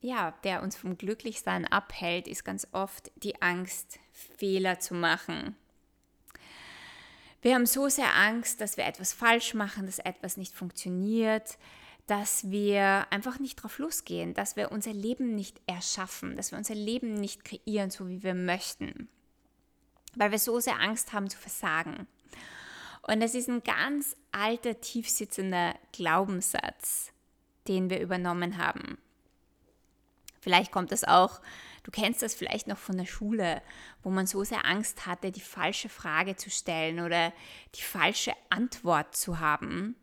ja, 0.00 0.32
der 0.44 0.62
uns 0.62 0.76
vom 0.76 0.96
Glücklichsein 0.96 1.66
abhält, 1.66 2.28
ist 2.28 2.44
ganz 2.44 2.68
oft 2.72 3.10
die 3.16 3.42
Angst, 3.42 3.98
Fehler 4.12 4.78
zu 4.78 4.94
machen. 4.94 5.56
Wir 7.46 7.54
haben 7.54 7.66
so 7.66 7.88
sehr 7.88 8.12
Angst, 8.12 8.60
dass 8.60 8.76
wir 8.76 8.86
etwas 8.86 9.12
falsch 9.12 9.54
machen, 9.54 9.86
dass 9.86 10.00
etwas 10.00 10.36
nicht 10.36 10.52
funktioniert, 10.52 11.58
dass 12.08 12.50
wir 12.50 13.06
einfach 13.10 13.38
nicht 13.38 13.62
drauf 13.62 13.78
losgehen, 13.78 14.34
dass 14.34 14.56
wir 14.56 14.72
unser 14.72 14.92
Leben 14.92 15.36
nicht 15.36 15.60
erschaffen, 15.68 16.34
dass 16.34 16.50
wir 16.50 16.58
unser 16.58 16.74
Leben 16.74 17.14
nicht 17.14 17.44
kreieren, 17.44 17.90
so 17.90 18.08
wie 18.08 18.24
wir 18.24 18.34
möchten, 18.34 19.08
weil 20.16 20.32
wir 20.32 20.40
so 20.40 20.58
sehr 20.58 20.80
Angst 20.80 21.12
haben 21.12 21.30
zu 21.30 21.38
versagen. 21.38 22.08
Und 23.02 23.20
das 23.20 23.36
ist 23.36 23.48
ein 23.48 23.62
ganz 23.62 24.16
alter, 24.32 24.80
tiefsitzender 24.80 25.76
Glaubenssatz, 25.92 27.12
den 27.68 27.90
wir 27.90 28.00
übernommen 28.00 28.58
haben. 28.58 28.98
Vielleicht 30.40 30.72
kommt 30.72 30.90
das 30.90 31.04
auch 31.04 31.40
Du 31.86 31.92
kennst 31.92 32.20
das 32.20 32.34
vielleicht 32.34 32.66
noch 32.66 32.78
von 32.78 32.96
der 32.96 33.06
Schule, 33.06 33.62
wo 34.02 34.10
man 34.10 34.26
so 34.26 34.42
sehr 34.42 34.66
Angst 34.66 35.06
hatte, 35.06 35.30
die 35.30 35.40
falsche 35.40 35.88
Frage 35.88 36.34
zu 36.34 36.50
stellen 36.50 36.98
oder 36.98 37.32
die 37.76 37.82
falsche 37.82 38.32
Antwort 38.50 39.14
zu 39.14 39.38
haben. 39.38 39.94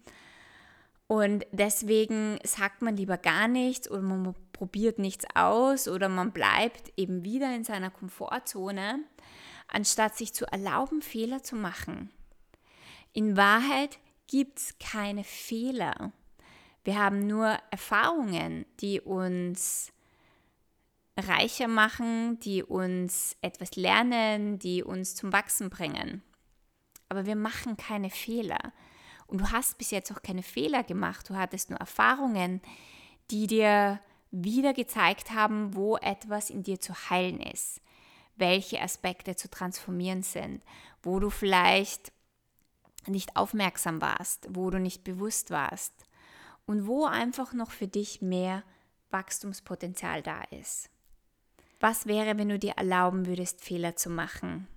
Und 1.08 1.46
deswegen 1.52 2.40
sagt 2.46 2.84
man 2.84 2.96
lieber 2.96 3.18
gar 3.18 3.50
nichts 3.50 3.92
oder 3.92 4.02
man 4.02 4.34
probiert 4.54 4.98
nichts 4.98 5.26
aus 5.36 5.90
oder 5.90 6.08
man 6.08 6.32
bleibt 6.32 6.94
eben 6.96 7.26
wieder 7.26 7.54
in 7.54 7.66
seiner 7.66 7.92
Komfortzone, 7.92 9.00
anstatt 9.68 10.16
sich 10.16 10.34
zu 10.34 10.46
erlauben, 10.46 11.02
Fehler 11.02 11.44
zu 11.44 11.58
machen. 11.58 12.12
In 13.12 13.36
Wahrheit 13.36 14.00
gibt 14.28 14.60
es 14.60 14.76
keine 14.80 15.26
Fehler. 15.26 16.14
Wir 16.86 16.98
haben 16.98 17.28
nur 17.28 17.58
Erfahrungen, 17.72 18.66
die 18.80 19.02
uns 19.02 19.93
reicher 21.18 21.68
machen, 21.68 22.40
die 22.40 22.64
uns 22.64 23.36
etwas 23.42 23.76
lernen, 23.76 24.60
die 24.60 24.84
uns 24.84 25.16
zum 25.16 25.32
Wachsen 25.32 25.70
bringen. 25.70 26.24
Aber 27.10 27.26
wir 27.26 27.36
machen 27.36 27.78
keine 27.78 28.10
Fehler. 28.10 28.74
Und 29.28 29.42
du 29.42 29.52
hast 29.52 29.78
bis 29.78 29.92
jetzt 29.92 30.12
auch 30.12 30.22
keine 30.22 30.44
Fehler 30.44 30.84
gemacht. 30.84 31.30
Du 31.30 31.36
hattest 31.36 31.70
nur 31.70 31.80
Erfahrungen, 31.80 32.62
die 33.30 33.48
dir 33.48 34.00
wieder 34.32 34.74
gezeigt 34.74 35.32
haben, 35.32 35.76
wo 35.76 35.98
etwas 35.98 36.50
in 36.50 36.64
dir 36.64 36.80
zu 36.80 36.94
heilen 37.10 37.40
ist, 37.40 37.82
welche 38.36 38.82
Aspekte 38.82 39.36
zu 39.36 39.50
transformieren 39.50 40.24
sind, 40.24 40.64
wo 41.04 41.20
du 41.20 41.30
vielleicht 41.30 42.12
nicht 43.06 43.36
aufmerksam 43.36 44.02
warst, 44.02 44.48
wo 44.50 44.70
du 44.70 44.80
nicht 44.80 45.04
bewusst 45.04 45.52
warst 45.52 45.94
und 46.66 46.88
wo 46.88 47.06
einfach 47.06 47.54
noch 47.54 47.72
für 47.72 47.88
dich 47.88 48.22
mehr 48.22 48.64
Wachstumspotenzial 49.12 50.24
da 50.24 50.42
ist. 50.46 50.90
Was 51.84 52.08
wäre, 52.08 52.38
wenn 52.38 52.48
du 52.48 52.58
dir 52.58 52.76
erlauben 52.78 53.26
würdest, 53.26 53.62
Fehler 53.62 53.98
zu 53.98 54.10
machen? 54.10 54.70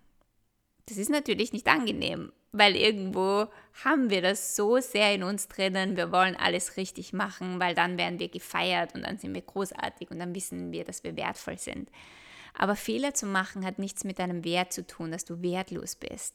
Das 0.86 0.96
ist 0.96 1.08
natürlich 1.08 1.52
nicht 1.52 1.68
angenehm, 1.68 2.32
weil 2.50 2.74
irgendwo 2.74 3.46
haben 3.84 4.10
wir 4.10 4.22
das 4.22 4.56
so 4.56 4.80
sehr 4.80 5.14
in 5.14 5.22
uns 5.22 5.46
drinnen, 5.46 5.96
wir 5.96 6.10
wollen 6.10 6.34
alles 6.34 6.76
richtig 6.76 7.12
machen, 7.12 7.60
weil 7.60 7.76
dann 7.76 7.96
werden 7.96 8.18
wir 8.18 8.28
gefeiert 8.28 8.96
und 8.96 9.02
dann 9.02 9.18
sind 9.18 9.34
wir 9.34 9.42
großartig 9.42 10.10
und 10.10 10.18
dann 10.18 10.34
wissen 10.34 10.72
wir, 10.72 10.82
dass 10.82 11.04
wir 11.04 11.14
wertvoll 11.14 11.58
sind. 11.58 11.92
Aber 12.54 12.74
Fehler 12.74 13.14
zu 13.14 13.26
machen 13.26 13.64
hat 13.64 13.78
nichts 13.78 14.02
mit 14.02 14.18
deinem 14.18 14.42
Wert 14.42 14.72
zu 14.72 14.84
tun, 14.84 15.12
dass 15.12 15.24
du 15.24 15.42
wertlos 15.42 15.94
bist. 15.94 16.34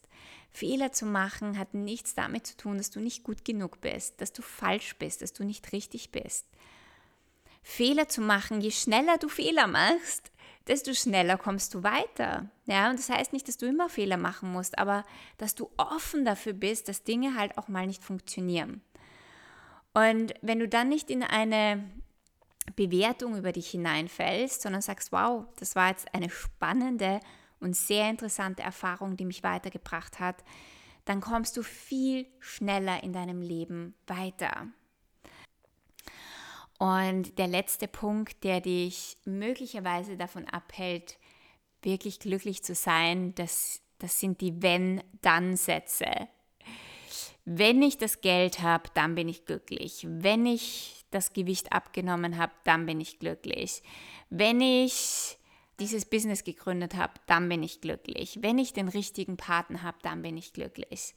Fehler 0.52 0.94
zu 0.94 1.06
machen 1.06 1.60
hat 1.60 1.74
nichts 1.74 2.16
damit 2.16 2.48
zu 2.48 2.56
tun, 2.56 2.78
dass 2.78 2.92
du 2.92 3.02
nicht 3.02 3.26
gut 3.26 3.44
genug 3.44 3.82
bist, 3.82 4.22
dass 4.22 4.32
du 4.32 4.42
falsch 4.42 4.96
bist, 4.96 5.22
dass 5.22 5.34
du 5.34 5.44
nicht 5.44 5.74
richtig 5.74 6.14
bist. 6.14 6.46
Fehler 7.62 8.08
zu 8.08 8.22
machen, 8.22 8.62
je 8.62 8.72
schneller 8.72 9.18
du 9.18 9.28
Fehler 9.28 9.68
machst, 9.68 10.32
desto 10.68 10.94
schneller 10.94 11.38
kommst 11.38 11.74
du 11.74 11.84
weiter. 11.84 12.50
Ja, 12.66 12.90
und 12.90 13.00
das 13.00 13.10
heißt 13.10 13.34
nicht, 13.34 13.48
dass 13.48 13.58
du 13.58 13.66
immer 13.66 13.90
Fehler 13.90 14.18
machen 14.18 14.52
musst, 14.52 14.78
aber 14.78 15.04
dass 15.38 15.56
du 15.56 15.70
offen 15.78 16.26
dafür 16.26 16.54
bist, 16.54 16.88
dass 16.88 17.04
Dinge 17.04 17.36
halt 17.36 17.58
auch 17.58 17.68
mal 17.68 17.88
nicht 17.88 18.04
funktionieren. 18.04 18.82
Und 19.94 20.34
wenn 20.42 20.60
du 20.60 20.68
dann 20.68 20.90
nicht 20.90 21.10
in 21.10 21.24
eine 21.24 21.84
Bewertung 22.76 23.38
über 23.38 23.52
dich 23.52 23.70
hineinfällst, 23.72 24.62
sondern 24.62 24.82
sagst, 24.82 25.12
wow, 25.12 25.46
das 25.58 25.76
war 25.76 25.90
jetzt 25.90 26.14
eine 26.14 26.30
spannende 26.30 27.20
und 27.60 27.76
sehr 27.76 28.10
interessante 28.10 28.64
Erfahrung, 28.64 29.18
die 29.18 29.26
mich 29.26 29.44
weitergebracht 29.44 30.20
hat, 30.20 30.44
dann 31.06 31.22
kommst 31.22 31.58
du 31.58 31.64
viel 31.64 32.28
schneller 32.40 33.04
in 33.04 33.14
deinem 33.14 33.42
Leben 33.42 33.96
weiter. 34.08 34.68
Und 36.82 37.38
der 37.38 37.46
letzte 37.46 37.88
Punkt, 37.88 38.44
der 38.44 38.60
dich 38.60 39.16
möglicherweise 39.24 40.18
davon 40.18 40.48
abhält, 40.48 41.20
wirklich 41.84 42.20
glücklich 42.20 42.64
zu 42.64 42.74
sein, 42.74 43.36
das, 43.36 43.84
das 44.00 44.20
sind 44.20 44.42
die 44.42 44.64
Wenn-Dann-Sätze. 44.64 46.08
Wenn 47.46 47.84
ich 47.84 48.00
das 48.00 48.22
Geld 48.22 48.64
habe, 48.64 48.90
dann 48.96 49.14
bin 49.14 49.30
ich 49.30 49.46
glücklich. 49.46 50.08
Wenn 50.10 50.48
ich 50.48 51.06
das 51.12 51.34
Gewicht 51.34 51.72
abgenommen 51.72 52.40
habe, 52.40 52.54
dann 52.64 52.88
bin 52.88 53.00
ich 53.00 53.20
glücklich. 53.20 53.84
Wenn 54.32 54.60
ich 54.60 55.38
dieses 55.80 56.06
Business 56.06 56.44
gegründet 56.44 56.96
habe, 56.96 57.14
dann 57.28 57.48
bin 57.48 57.62
ich 57.62 57.82
glücklich. 57.82 58.40
Wenn 58.42 58.58
ich 58.58 58.74
den 58.74 58.88
richtigen 58.88 59.38
Partner 59.38 59.84
habe, 59.84 60.00
dann 60.02 60.24
bin 60.24 60.36
ich 60.36 60.52
glücklich. 60.52 61.14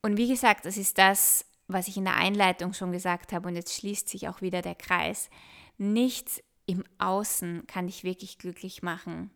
Und 0.00 0.16
wie 0.16 0.28
gesagt, 0.28 0.64
das 0.64 0.78
ist 0.78 0.96
das, 0.96 1.44
was 1.72 1.88
ich 1.88 1.96
in 1.96 2.04
der 2.04 2.16
Einleitung 2.16 2.72
schon 2.72 2.92
gesagt 2.92 3.32
habe, 3.32 3.48
und 3.48 3.56
jetzt 3.56 3.74
schließt 3.74 4.08
sich 4.08 4.28
auch 4.28 4.40
wieder 4.40 4.62
der 4.62 4.74
Kreis. 4.74 5.30
Nichts 5.78 6.42
im 6.66 6.84
Außen 6.98 7.66
kann 7.66 7.86
dich 7.86 8.04
wirklich 8.04 8.38
glücklich 8.38 8.82
machen. 8.82 9.30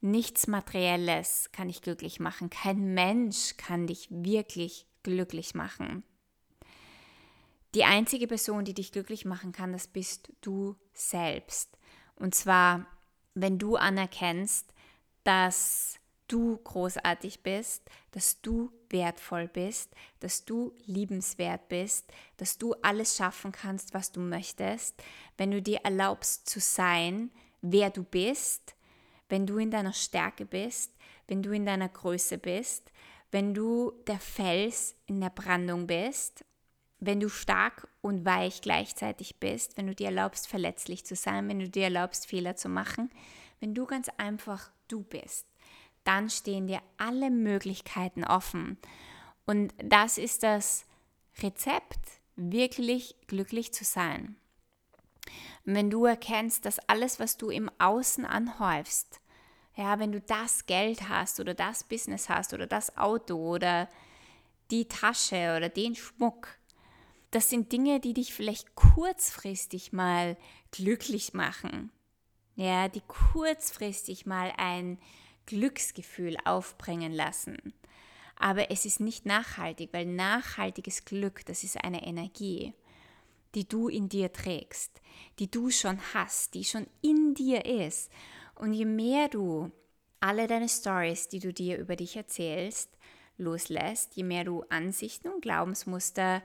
Nichts 0.00 0.46
Materielles 0.46 1.50
kann 1.52 1.68
dich 1.68 1.82
glücklich 1.82 2.20
machen. 2.20 2.50
Kein 2.50 2.94
Mensch 2.94 3.56
kann 3.56 3.86
dich 3.86 4.08
wirklich 4.10 4.86
glücklich 5.02 5.54
machen. 5.54 6.04
Die 7.74 7.84
einzige 7.84 8.28
Person, 8.28 8.64
die 8.64 8.74
dich 8.74 8.92
glücklich 8.92 9.24
machen 9.24 9.52
kann, 9.52 9.72
das 9.72 9.88
bist 9.88 10.32
du 10.42 10.76
selbst. 10.92 11.76
Und 12.16 12.34
zwar, 12.34 12.86
wenn 13.34 13.58
du 13.58 13.76
anerkennst, 13.76 14.72
dass 15.24 15.98
du 16.34 16.56
großartig 16.56 17.44
bist, 17.44 17.88
dass 18.10 18.40
du 18.40 18.72
wertvoll 18.90 19.46
bist, 19.46 19.94
dass 20.18 20.44
du 20.44 20.74
liebenswert 20.84 21.68
bist, 21.68 22.12
dass 22.38 22.58
du 22.58 22.74
alles 22.82 23.16
schaffen 23.16 23.52
kannst, 23.52 23.94
was 23.94 24.10
du 24.10 24.18
möchtest, 24.18 25.00
wenn 25.36 25.52
du 25.52 25.62
dir 25.62 25.78
erlaubst 25.84 26.48
zu 26.48 26.58
sein, 26.58 27.30
wer 27.62 27.90
du 27.90 28.02
bist, 28.02 28.74
wenn 29.28 29.46
du 29.46 29.58
in 29.58 29.70
deiner 29.70 29.92
Stärke 29.92 30.44
bist, 30.44 30.96
wenn 31.28 31.40
du 31.40 31.52
in 31.52 31.66
deiner 31.66 31.88
Größe 31.88 32.36
bist, 32.36 32.90
wenn 33.30 33.54
du 33.54 33.92
der 34.08 34.18
Fels 34.18 34.96
in 35.06 35.20
der 35.20 35.30
Brandung 35.30 35.86
bist, 35.86 36.44
wenn 36.98 37.20
du 37.20 37.28
stark 37.28 37.86
und 38.00 38.24
weich 38.24 38.60
gleichzeitig 38.60 39.38
bist, 39.38 39.76
wenn 39.76 39.86
du 39.86 39.94
dir 39.94 40.06
erlaubst, 40.06 40.48
verletzlich 40.48 41.06
zu 41.06 41.14
sein, 41.14 41.48
wenn 41.48 41.60
du 41.60 41.68
dir 41.68 41.84
erlaubst, 41.84 42.26
Fehler 42.26 42.56
zu 42.56 42.68
machen, 42.68 43.12
wenn 43.60 43.72
du 43.72 43.86
ganz 43.86 44.08
einfach 44.18 44.72
du 44.88 45.04
bist 45.04 45.46
dann 46.04 46.30
stehen 46.30 46.66
dir 46.66 46.80
alle 46.98 47.30
Möglichkeiten 47.30 48.24
offen. 48.24 48.78
Und 49.46 49.74
das 49.78 50.18
ist 50.18 50.42
das 50.42 50.86
Rezept, 51.42 51.98
wirklich 52.36 53.16
glücklich 53.26 53.72
zu 53.72 53.84
sein. 53.84 54.36
Wenn 55.64 55.90
du 55.90 56.04
erkennst, 56.04 56.64
dass 56.66 56.78
alles, 56.88 57.18
was 57.18 57.36
du 57.36 57.50
im 57.50 57.70
Außen 57.78 58.24
anhäufst, 58.24 59.20
ja, 59.76 59.98
wenn 59.98 60.12
du 60.12 60.20
das 60.20 60.66
Geld 60.66 61.08
hast 61.08 61.40
oder 61.40 61.54
das 61.54 61.84
Business 61.84 62.28
hast 62.28 62.54
oder 62.54 62.66
das 62.66 62.96
Auto 62.96 63.36
oder 63.36 63.88
die 64.70 64.86
Tasche 64.86 65.54
oder 65.56 65.68
den 65.68 65.94
Schmuck, 65.94 66.48
das 67.30 67.50
sind 67.50 67.72
Dinge, 67.72 67.98
die 67.98 68.14
dich 68.14 68.32
vielleicht 68.32 68.76
kurzfristig 68.76 69.92
mal 69.92 70.36
glücklich 70.70 71.34
machen. 71.34 71.90
Ja, 72.54 72.86
die 72.88 73.00
kurzfristig 73.00 74.26
mal 74.26 74.52
ein 74.56 74.98
Glücksgefühl 75.46 76.36
aufbringen 76.44 77.12
lassen. 77.12 77.74
Aber 78.36 78.70
es 78.70 78.84
ist 78.84 79.00
nicht 79.00 79.26
nachhaltig, 79.26 79.90
weil 79.92 80.06
nachhaltiges 80.06 81.04
Glück, 81.04 81.44
das 81.46 81.64
ist 81.64 81.82
eine 81.84 82.06
Energie, 82.06 82.74
die 83.54 83.68
du 83.68 83.88
in 83.88 84.08
dir 84.08 84.32
trägst, 84.32 85.00
die 85.38 85.50
du 85.50 85.70
schon 85.70 85.98
hast, 86.12 86.54
die 86.54 86.64
schon 86.64 86.86
in 87.02 87.34
dir 87.34 87.64
ist. 87.64 88.10
Und 88.56 88.72
je 88.72 88.84
mehr 88.84 89.28
du 89.28 89.70
alle 90.20 90.46
deine 90.46 90.68
Stories, 90.68 91.28
die 91.28 91.38
du 91.38 91.52
dir 91.52 91.78
über 91.78 91.96
dich 91.96 92.16
erzählst, 92.16 92.90
loslässt, 93.36 94.16
je 94.16 94.24
mehr 94.24 94.44
du 94.44 94.64
Ansichten 94.68 95.28
und 95.28 95.42
Glaubensmuster, 95.42 96.42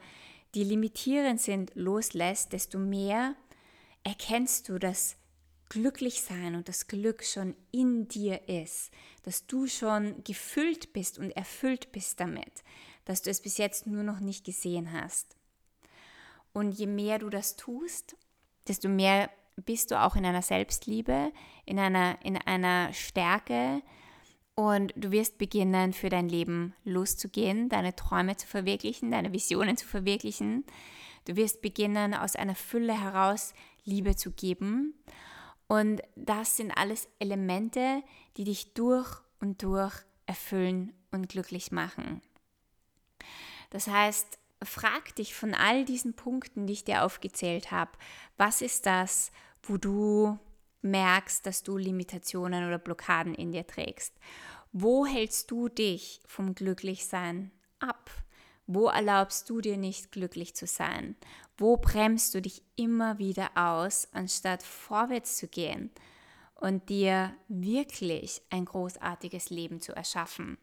die 0.56 0.64
limitierend 0.64 1.40
sind, 1.40 1.72
loslässt, 1.76 2.54
desto 2.54 2.80
mehr 2.80 3.36
erkennst 4.04 4.70
du, 4.70 4.80
dass 4.80 5.16
glücklich 5.70 6.22
sein 6.22 6.56
und 6.56 6.68
das 6.68 6.88
Glück 6.88 7.24
schon 7.24 7.56
in 7.72 8.08
dir 8.08 8.50
ist, 8.50 8.92
dass 9.24 9.46
du 9.46 9.68
schon 9.68 10.24
gefüllt 10.24 10.94
bist 10.94 11.20
und 11.20 11.32
erfüllt 11.32 11.92
bist 11.92 12.20
damit, 12.20 12.64
dass 13.06 13.22
du 13.22 13.30
es 13.30 13.42
bis 13.42 13.58
jetzt 13.58 13.88
nur 13.88 14.04
noch 14.04 14.20
nicht 14.20 14.46
gesehen 14.46 14.92
hast. 14.92 15.36
Und 16.52 16.72
je 16.72 16.88
mehr 16.88 17.20
du 17.20 17.30
das 17.30 17.56
tust, 17.56 18.18
desto 18.68 18.90
mehr 18.90 19.30
bist 19.56 19.92
du 19.92 20.02
auch 20.02 20.16
in 20.16 20.26
einer 20.26 20.42
Selbstliebe, 20.42 21.32
in 21.66 21.78
einer, 21.78 22.18
in 22.24 22.38
einer 22.38 22.92
Stärke 22.94 23.82
und 24.56 24.94
du 24.96 25.12
wirst 25.12 25.38
beginnen, 25.38 25.94
für 25.94 26.10
dein 26.10 26.28
Leben 26.28 26.74
loszugehen, 26.84 27.70
deine 27.70 27.96
Träume 27.96 28.36
zu 28.36 28.48
verwirklichen, 28.48 29.12
deine 29.12 29.32
Visionen 29.32 29.78
zu 29.78 29.86
verwirklichen. 29.86 30.66
Du 31.26 31.36
wirst 31.36 31.62
beginnen, 31.62 32.14
aus 32.14 32.36
einer 32.36 32.56
Fülle 32.56 33.00
heraus 33.00 33.54
Liebe 33.86 34.16
zu 34.16 34.32
geben 34.32 34.96
und 35.70 36.02
das 36.16 36.58
sind 36.58 36.72
alles 36.72 37.08
Elemente, 37.20 38.04
die 38.38 38.44
dich 38.44 38.74
durch 38.74 39.22
und 39.40 39.62
durch 39.62 39.94
erfüllen 40.26 40.94
und 41.12 41.30
glücklich 41.30 41.72
machen. 41.72 42.22
Das 43.70 43.88
heißt, 43.88 44.40
frag 44.64 45.16
dich 45.16 45.36
von 45.36 45.54
all 45.54 45.86
diesen 45.86 46.16
Punkten, 46.16 46.66
die 46.66 46.74
ich 46.74 46.86
dir 46.86 47.04
aufgezählt 47.04 47.70
habe, 47.70 47.92
was 48.36 48.64
ist 48.64 48.88
das, 48.88 49.32
wo 49.62 49.78
du 49.78 50.40
merkst, 50.82 51.46
dass 51.46 51.62
du 51.62 51.78
Limitationen 51.78 52.68
oder 52.68 52.80
Blockaden 52.80 53.36
in 53.36 53.52
dir 53.52 53.68
trägst? 53.68 54.16
Wo 54.72 55.06
hältst 55.06 55.52
du 55.52 55.70
dich 55.70 56.20
vom 56.26 56.56
Glücklichsein 56.56 57.52
ab? 57.80 58.10
Wo 58.66 58.88
erlaubst 58.88 59.48
du 59.52 59.62
dir 59.62 59.78
nicht 59.78 60.12
glücklich 60.12 60.56
zu 60.56 60.66
sein? 60.66 61.16
Wo 61.60 61.76
bremst 61.76 62.34
du 62.34 62.42
dich 62.42 62.64
immer 62.78 63.18
wieder 63.18 63.52
aus, 63.56 64.08
anstatt 64.14 64.64
vorwärts 64.64 65.36
zu 65.36 65.48
gehen 65.50 65.92
und 66.56 66.88
dir 66.88 67.36
wirklich 67.50 68.42
ein 68.50 68.64
großartiges 68.64 69.50
Leben 69.50 69.82
zu 69.82 69.94
erschaffen? 69.94 70.58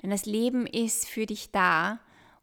Denn 0.00 0.08
das 0.08 0.24
Leben 0.24 0.66
ist 0.66 1.06
für 1.06 1.26
dich 1.26 1.50
da, 1.52 2.00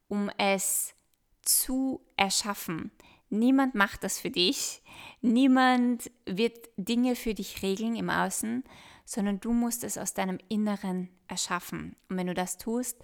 um 0.07 0.29
es 0.37 0.93
zu 1.41 2.01
erschaffen. 2.15 2.91
Niemand 3.29 3.73
macht 3.73 4.03
das 4.03 4.19
für 4.19 4.29
dich. 4.29 4.83
Niemand 5.21 6.11
wird 6.27 6.69
Dinge 6.77 7.15
für 7.15 7.33
dich 7.33 7.63
regeln 7.63 7.95
im 7.95 8.11
Außen, 8.11 8.63
sondern 9.03 9.39
du 9.39 9.51
musst 9.51 9.83
es 9.83 9.97
aus 9.97 10.13
deinem 10.13 10.37
Inneren 10.47 11.09
erschaffen. 11.27 11.95
Und 12.07 12.17
wenn 12.17 12.27
du 12.27 12.35
das 12.35 12.59
tust, 12.59 12.99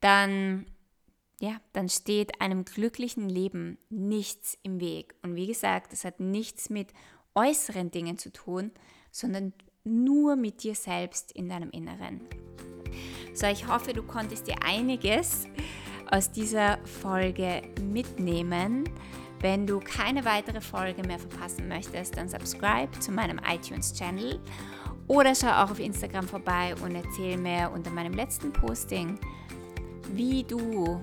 dann 0.00 0.64
ja, 1.42 1.56
dann 1.72 1.88
steht 1.88 2.40
einem 2.40 2.64
glücklichen 2.64 3.28
Leben 3.28 3.76
nichts 3.90 4.56
im 4.62 4.78
Weg. 4.78 5.16
Und 5.22 5.34
wie 5.34 5.48
gesagt, 5.48 5.92
das 5.92 6.04
hat 6.04 6.20
nichts 6.20 6.70
mit 6.70 6.92
äußeren 7.34 7.90
Dingen 7.90 8.16
zu 8.16 8.32
tun, 8.32 8.70
sondern 9.10 9.52
nur 9.82 10.36
mit 10.36 10.62
dir 10.62 10.76
selbst 10.76 11.32
in 11.32 11.48
deinem 11.48 11.70
Inneren. 11.70 12.20
So, 13.34 13.48
ich 13.48 13.66
hoffe, 13.66 13.92
du 13.92 14.04
konntest 14.04 14.46
dir 14.46 14.54
einiges 14.64 15.48
aus 16.12 16.30
dieser 16.30 16.78
Folge 16.86 17.62
mitnehmen. 17.82 18.88
Wenn 19.40 19.66
du 19.66 19.80
keine 19.80 20.24
weitere 20.24 20.60
Folge 20.60 21.02
mehr 21.02 21.18
verpassen 21.18 21.66
möchtest, 21.66 22.16
dann 22.16 22.28
subscribe 22.28 22.96
zu 23.00 23.10
meinem 23.10 23.40
iTunes-Channel 23.44 24.38
oder 25.08 25.34
schau 25.34 25.48
auch 25.48 25.72
auf 25.72 25.80
Instagram 25.80 26.28
vorbei 26.28 26.76
und 26.84 26.94
erzähl 26.94 27.36
mir 27.36 27.72
unter 27.74 27.90
meinem 27.90 28.12
letzten 28.12 28.52
Posting, 28.52 29.18
wie 30.12 30.44
du 30.44 31.00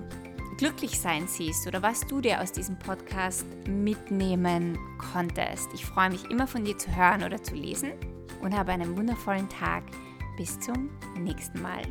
glücklich 0.60 1.00
sein 1.00 1.26
siehst 1.26 1.66
oder 1.66 1.82
was 1.82 2.06
du 2.06 2.20
dir 2.20 2.42
aus 2.42 2.52
diesem 2.52 2.78
Podcast 2.78 3.46
mitnehmen 3.66 4.78
konntest. 4.98 5.70
Ich 5.72 5.86
freue 5.86 6.10
mich 6.10 6.30
immer 6.30 6.46
von 6.46 6.64
dir 6.64 6.76
zu 6.76 6.94
hören 6.94 7.24
oder 7.24 7.42
zu 7.42 7.54
lesen 7.54 7.92
und 8.42 8.54
habe 8.54 8.72
einen 8.72 8.94
wundervollen 8.94 9.48
Tag. 9.48 9.82
Bis 10.36 10.60
zum 10.60 10.90
nächsten 11.18 11.62
Mal. 11.62 11.82